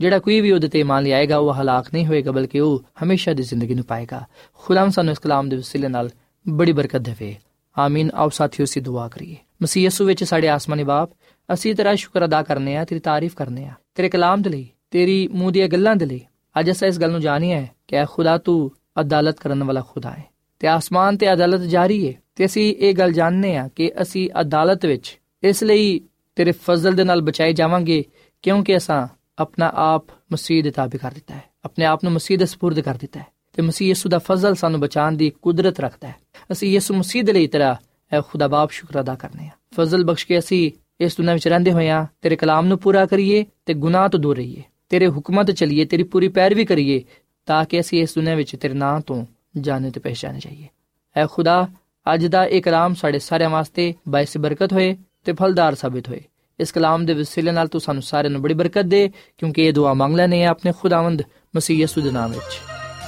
ਜਿਹੜਾ 0.00 0.18
ਕੋਈ 0.18 0.40
ਵੀ 0.40 0.50
ਉਹਦੇ 0.50 0.68
ਤੇ 0.68 0.80
ਇਮਾਨ 0.80 1.02
ਲਿਆਏਗਾ, 1.02 1.38
ਉਹ 1.38 1.54
ਹਲਾਕ 1.54 1.86
ਨਹੀਂ 1.94 2.06
ਹੋਏਗਾ, 2.06 2.32
ਬਲਕਿ 2.32 2.60
ਉਹ 2.60 2.82
ਹਮੇਸ਼ਾ 3.04 3.32
ਦੀ 3.32 3.42
ਜ਼ਿੰਦਗੀ 3.42 3.74
ਨੂੰ 3.74 3.84
ਪਾਏਗਾ। 3.84 4.24
ਖੁਦਾਮ 4.54 4.90
ਸਾਨੂੰ 4.90 5.12
ਇਸ 5.12 5.18
ਕਲਾਮ 5.18 5.48
ਦੇ 5.48 5.56
ਵਸੀਲੇ 5.56 5.88
ਨਾਲ 5.88 6.10
ਬੜੀ 6.48 6.72
ਬਰਕਤ 6.72 6.96
ਦੇਵੇ। 6.96 7.36
ਆਮੀਨ। 7.78 8.10
ਆਓ 8.14 8.28
ਸਾਥੀਓ 8.28 8.66
ਸੀ 8.66 8.80
ਦੁਆ 8.80 9.08
ਕਰੀਏ। 9.08 9.36
ਮਸੀਹ 9.62 9.82
ਯਿਸੂ 9.82 10.04
ਵਿੱਚ 10.04 10.24
ਸਾਡੇ 10.24 10.48
ਆਸਮਾਨੀ 10.48 10.84
ਬਾਪ, 10.84 11.10
ਅਸੀਂ 11.52 11.74
ਤੇਰਾ 11.74 11.94
ਸ਼ੁਕਰ 11.94 12.24
ਅਦਾ 12.24 12.42
ਕਰਨੇ 12.42 12.76
ਆ, 12.76 12.84
ਤੇਰੀ 12.84 13.00
ਤਾਰੀਫ 13.00 13.34
ਕਰਨੇ 13.34 13.64
ਆ। 13.64 13.72
ਤੇਰੇ 13.94 14.08
ਕਲਾਮ 14.08 14.42
ਦੇ 14.42 14.50
ਲਈ, 14.50 14.68
ਤੇਰੀ 14.90 15.28
ਮੂੰਹ 15.28 15.52
ਦੀਆਂ 15.52 15.68
ਗੱਲਾਂ 15.68 15.96
ਦੇ 15.96 16.06
ਲਈ 16.06 16.20
ਅੱਜ 16.59 16.71
ਅਸੀਂ 16.71 16.87
ਇਸ 16.87 16.99
ਗੱਲ 16.99 17.11
ਨੂੰ 17.11 17.21
ਜਾਣੀਏ 17.21 17.53
ਹੈ 17.53 17.69
ਕਿ 17.87 18.05
ਖੁਦਾ 18.05 18.37
ਤੂੰ 18.37 18.71
ਅਦਾਲਤ 19.01 19.39
ਕਰਨ 19.39 19.63
ਵਾਲਾ 19.63 19.81
ਖੁਦਾ 19.81 20.09
ਹੈ 20.09 20.23
ਤੇ 20.59 20.67
ਆਸਮਾਨ 20.67 21.17
ਤੇ 21.17 21.33
ਅਦਾਲਤ 21.33 21.61
ਜਾਰੀ 21.61 22.07
ਹੈ 22.07 22.13
ਤੇ 22.35 22.45
ਅਸੀਂ 22.45 22.75
ਇਹ 22.75 22.93
ਗੱਲ 22.93 23.11
ਜਾਣਨੇ 23.11 23.57
ਆ 23.57 23.67
ਕਿ 23.67 23.91
ਅਸੀਂ 24.01 24.29
ਅਦਾਲਤ 24.41 24.85
ਵਿੱਚ 24.85 25.17
ਇਸ 25.43 25.63
ਲਈ 25.63 26.01
ਤੇਰੇ 26.35 26.51
ਫਜ਼ਲ 26.51 26.95
ਦੇ 26.95 27.03
ਨਾਲ 27.03 27.21
ਬਚਾਏ 27.21 27.53
ਜਾਵਾਂਗੇ 27.53 28.03
ਕਿਉਂਕਿ 28.41 28.77
ਅਸਾਂ 28.77 29.07
ਆਪਣਾ 29.39 29.71
ਆਪ 29.75 30.05
ਮਸੀਹ 30.33 30.63
ਦੇ 30.63 30.71
ਤਾਬੇ 30.71 30.97
ਕਰ 30.97 31.11
ਦਿੱਤਾ 31.11 31.35
ਹੈ 31.35 31.43
ਆਪਣੇ 31.65 31.85
ਆਪ 31.85 32.03
ਨੂੰ 32.03 32.13
ਮਸੀਹ 32.13 32.37
ਦੇ 32.37 32.45
سپرد 32.45 32.81
ਕਰ 32.81 32.97
ਦਿੱਤਾ 32.97 33.19
ਹੈ 33.19 33.25
ਤੇ 33.53 33.61
ਮਸੀਹ 33.61 33.87
ਯਿਸੂ 33.87 34.09
ਦਾ 34.09 34.17
ਫਜ਼ਲ 34.17 34.55
ਸਾਨੂੰ 34.55 34.79
ਬਚਾਉਣ 34.79 35.15
ਦੀ 35.15 35.29
ਕੁਦਰਤ 35.41 35.79
ਰੱਖਦਾ 35.79 36.07
ਹੈ 36.07 36.15
ਅਸੀਂ 36.51 36.73
ਯਿਸੂ 36.73 36.93
ਮਸੀਹ 36.93 37.23
ਦੇ 37.23 37.33
ਲਈ 37.33 37.47
ਤੇਰਾ 37.47 37.77
ਐ 38.13 38.21
ਖੁਦਾ 38.21 38.47
ਬਾਪ 38.47 38.71
ਸ਼ੁਕਰ 38.71 38.99
ਅਦਾ 39.01 39.15
ਕਰਨੇ 39.15 39.47
ਆ 39.47 39.49
ਫਜ਼ਲ 39.75 40.03
ਬਖਸ਼ 40.03 40.25
ਕੇ 40.27 40.39
ਅਸੀਂ 40.39 40.71
ਇਸ 40.99 41.17
ਦੁਨੀਆਂ 41.17 41.33
ਵਿੱਚ 41.33 41.47
ਰਹਿੰਦੇ 41.47 41.71
ਹੋਇਆਂ 41.71 42.05
ਤੇਰੇ 42.21 42.35
ਕਲਾਮ 42.35 42.65
ਨੂੰ 42.65 42.77
ਪੂਰਾ 42.77 43.05
ਕਰੀਏ 43.05 43.45
ਤੇ 43.65 43.73
ਗੁਨਾਹ 43.73 44.09
ਤੋਂ 44.09 44.19
ਦੂਰ 44.19 44.35
ਰਹੀਏ 44.35 44.63
ਤੇਰੇ 44.94 45.08
ਹੁਕਮਾਂ 45.08 45.44
ਤੇ 45.44 45.52
ਚੱਲੀਏ, 45.52 45.84
ਤੇਰੀ 45.84 46.02
ਪੂਰੀ 46.02 46.28
ਪੈਰਵੀ 46.28 46.64
ਕਰੀਏ, 46.64 47.04
ਤਾਂ 47.46 47.64
ਕਿ 47.64 47.80
ਅਸੀਂ 47.80 48.02
ਇਸ 48.02 48.14
ਦੁਨੀਆਂ 48.14 48.36
ਵਿੱਚ 48.36 48.56
ਤੇਰੇ 48.56 48.74
ਨਾਂ 48.74 49.00
ਤੋਂ 49.00 49.26
ਜਾਣੇ 49.60 49.90
ਤੇ 49.90 50.00
ਪਹਿਚਾਨੇ 50.00 50.38
ਜਾਈਏ। 50.38 50.68
ਐ 51.16 51.26
ਖੁਦਾ, 51.26 51.68
ਅੱਜ 52.14 52.26
ਦਾ 52.26 52.46
ਇਹ 52.46 52.62
ਕਲਾਮ 52.62 52.94
ਸਾਡੇ 52.94 53.18
ਸਾਰਿਆਂ 53.18 53.50
ਵਾਸਤੇ 53.50 53.94
ਬਾਇਸ 54.08 54.38
ਬਰਕਤ 54.38 54.72
ਹੋਏ 54.72 54.96
ਤੇ 55.24 55.32
ਫਲਦਾਰ 55.32 55.74
ਸਾਬਿਤ 55.74 56.08
ਹੋਏ। 56.08 56.20
ਇਸ 56.60 56.72
ਕਲਾਮ 56.72 57.06
ਦੇ 57.06 57.14
ਵਸੀਲੇ 57.14 57.52
ਨਾਲ 57.52 57.68
ਤੂੰ 57.68 57.80
ਸਾਨੂੰ 57.80 58.02
ਸਾਰਿਆਂ 58.02 58.30
ਨੂੰ 58.30 58.42
ਬੜੀ 58.42 58.54
ਬਰਕਤ 58.54 58.82
ਦੇ, 58.82 59.10
ਕਿਉਂਕਿ 59.38 59.64
ਇਹ 59.64 59.72
ਦੁਆ 59.72 59.94
ਮੰਗ 59.94 60.16
ਲੈਨੇ 60.16 60.44
ਆ 60.44 60.48
ਆਪਣੇ 60.48 60.72
ਖੁਦਾਵੰਦ 60.80 61.22
ਮਸੀਹ 61.56 61.78
ਯਿਸੂ 61.78 62.00
ਦੇ 62.00 62.10
ਨਾਮ 62.10 62.30
ਵਿੱਚ। 62.30 62.58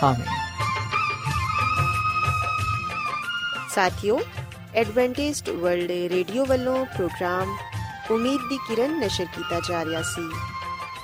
ਆਮੀਨ। 0.02 0.26
ਸਾਥਿਓ, 3.74 4.20
ਐਡਵੈਂਟਿਸਟ 4.74 5.50
ਵਰਲਡ 5.50 5.90
ਰੇਡੀਓ 5.90 6.44
ਵੱਲੋਂ 6.46 6.86
ਪ੍ਰੋਗਰਾਮ 6.86 7.56
ਉਮੀਦ 8.10 8.40
ਦੀ 8.48 8.56
ਕਿਰਨ 8.56 9.00
ਨਿਸ਼ਰ 9.00 9.24
ਕੀਤਾ 9.24 9.60
ਜਾ 9.68 9.84
ਰਿਹਾ 9.84 10.02
ਸੀ। 10.02 10.55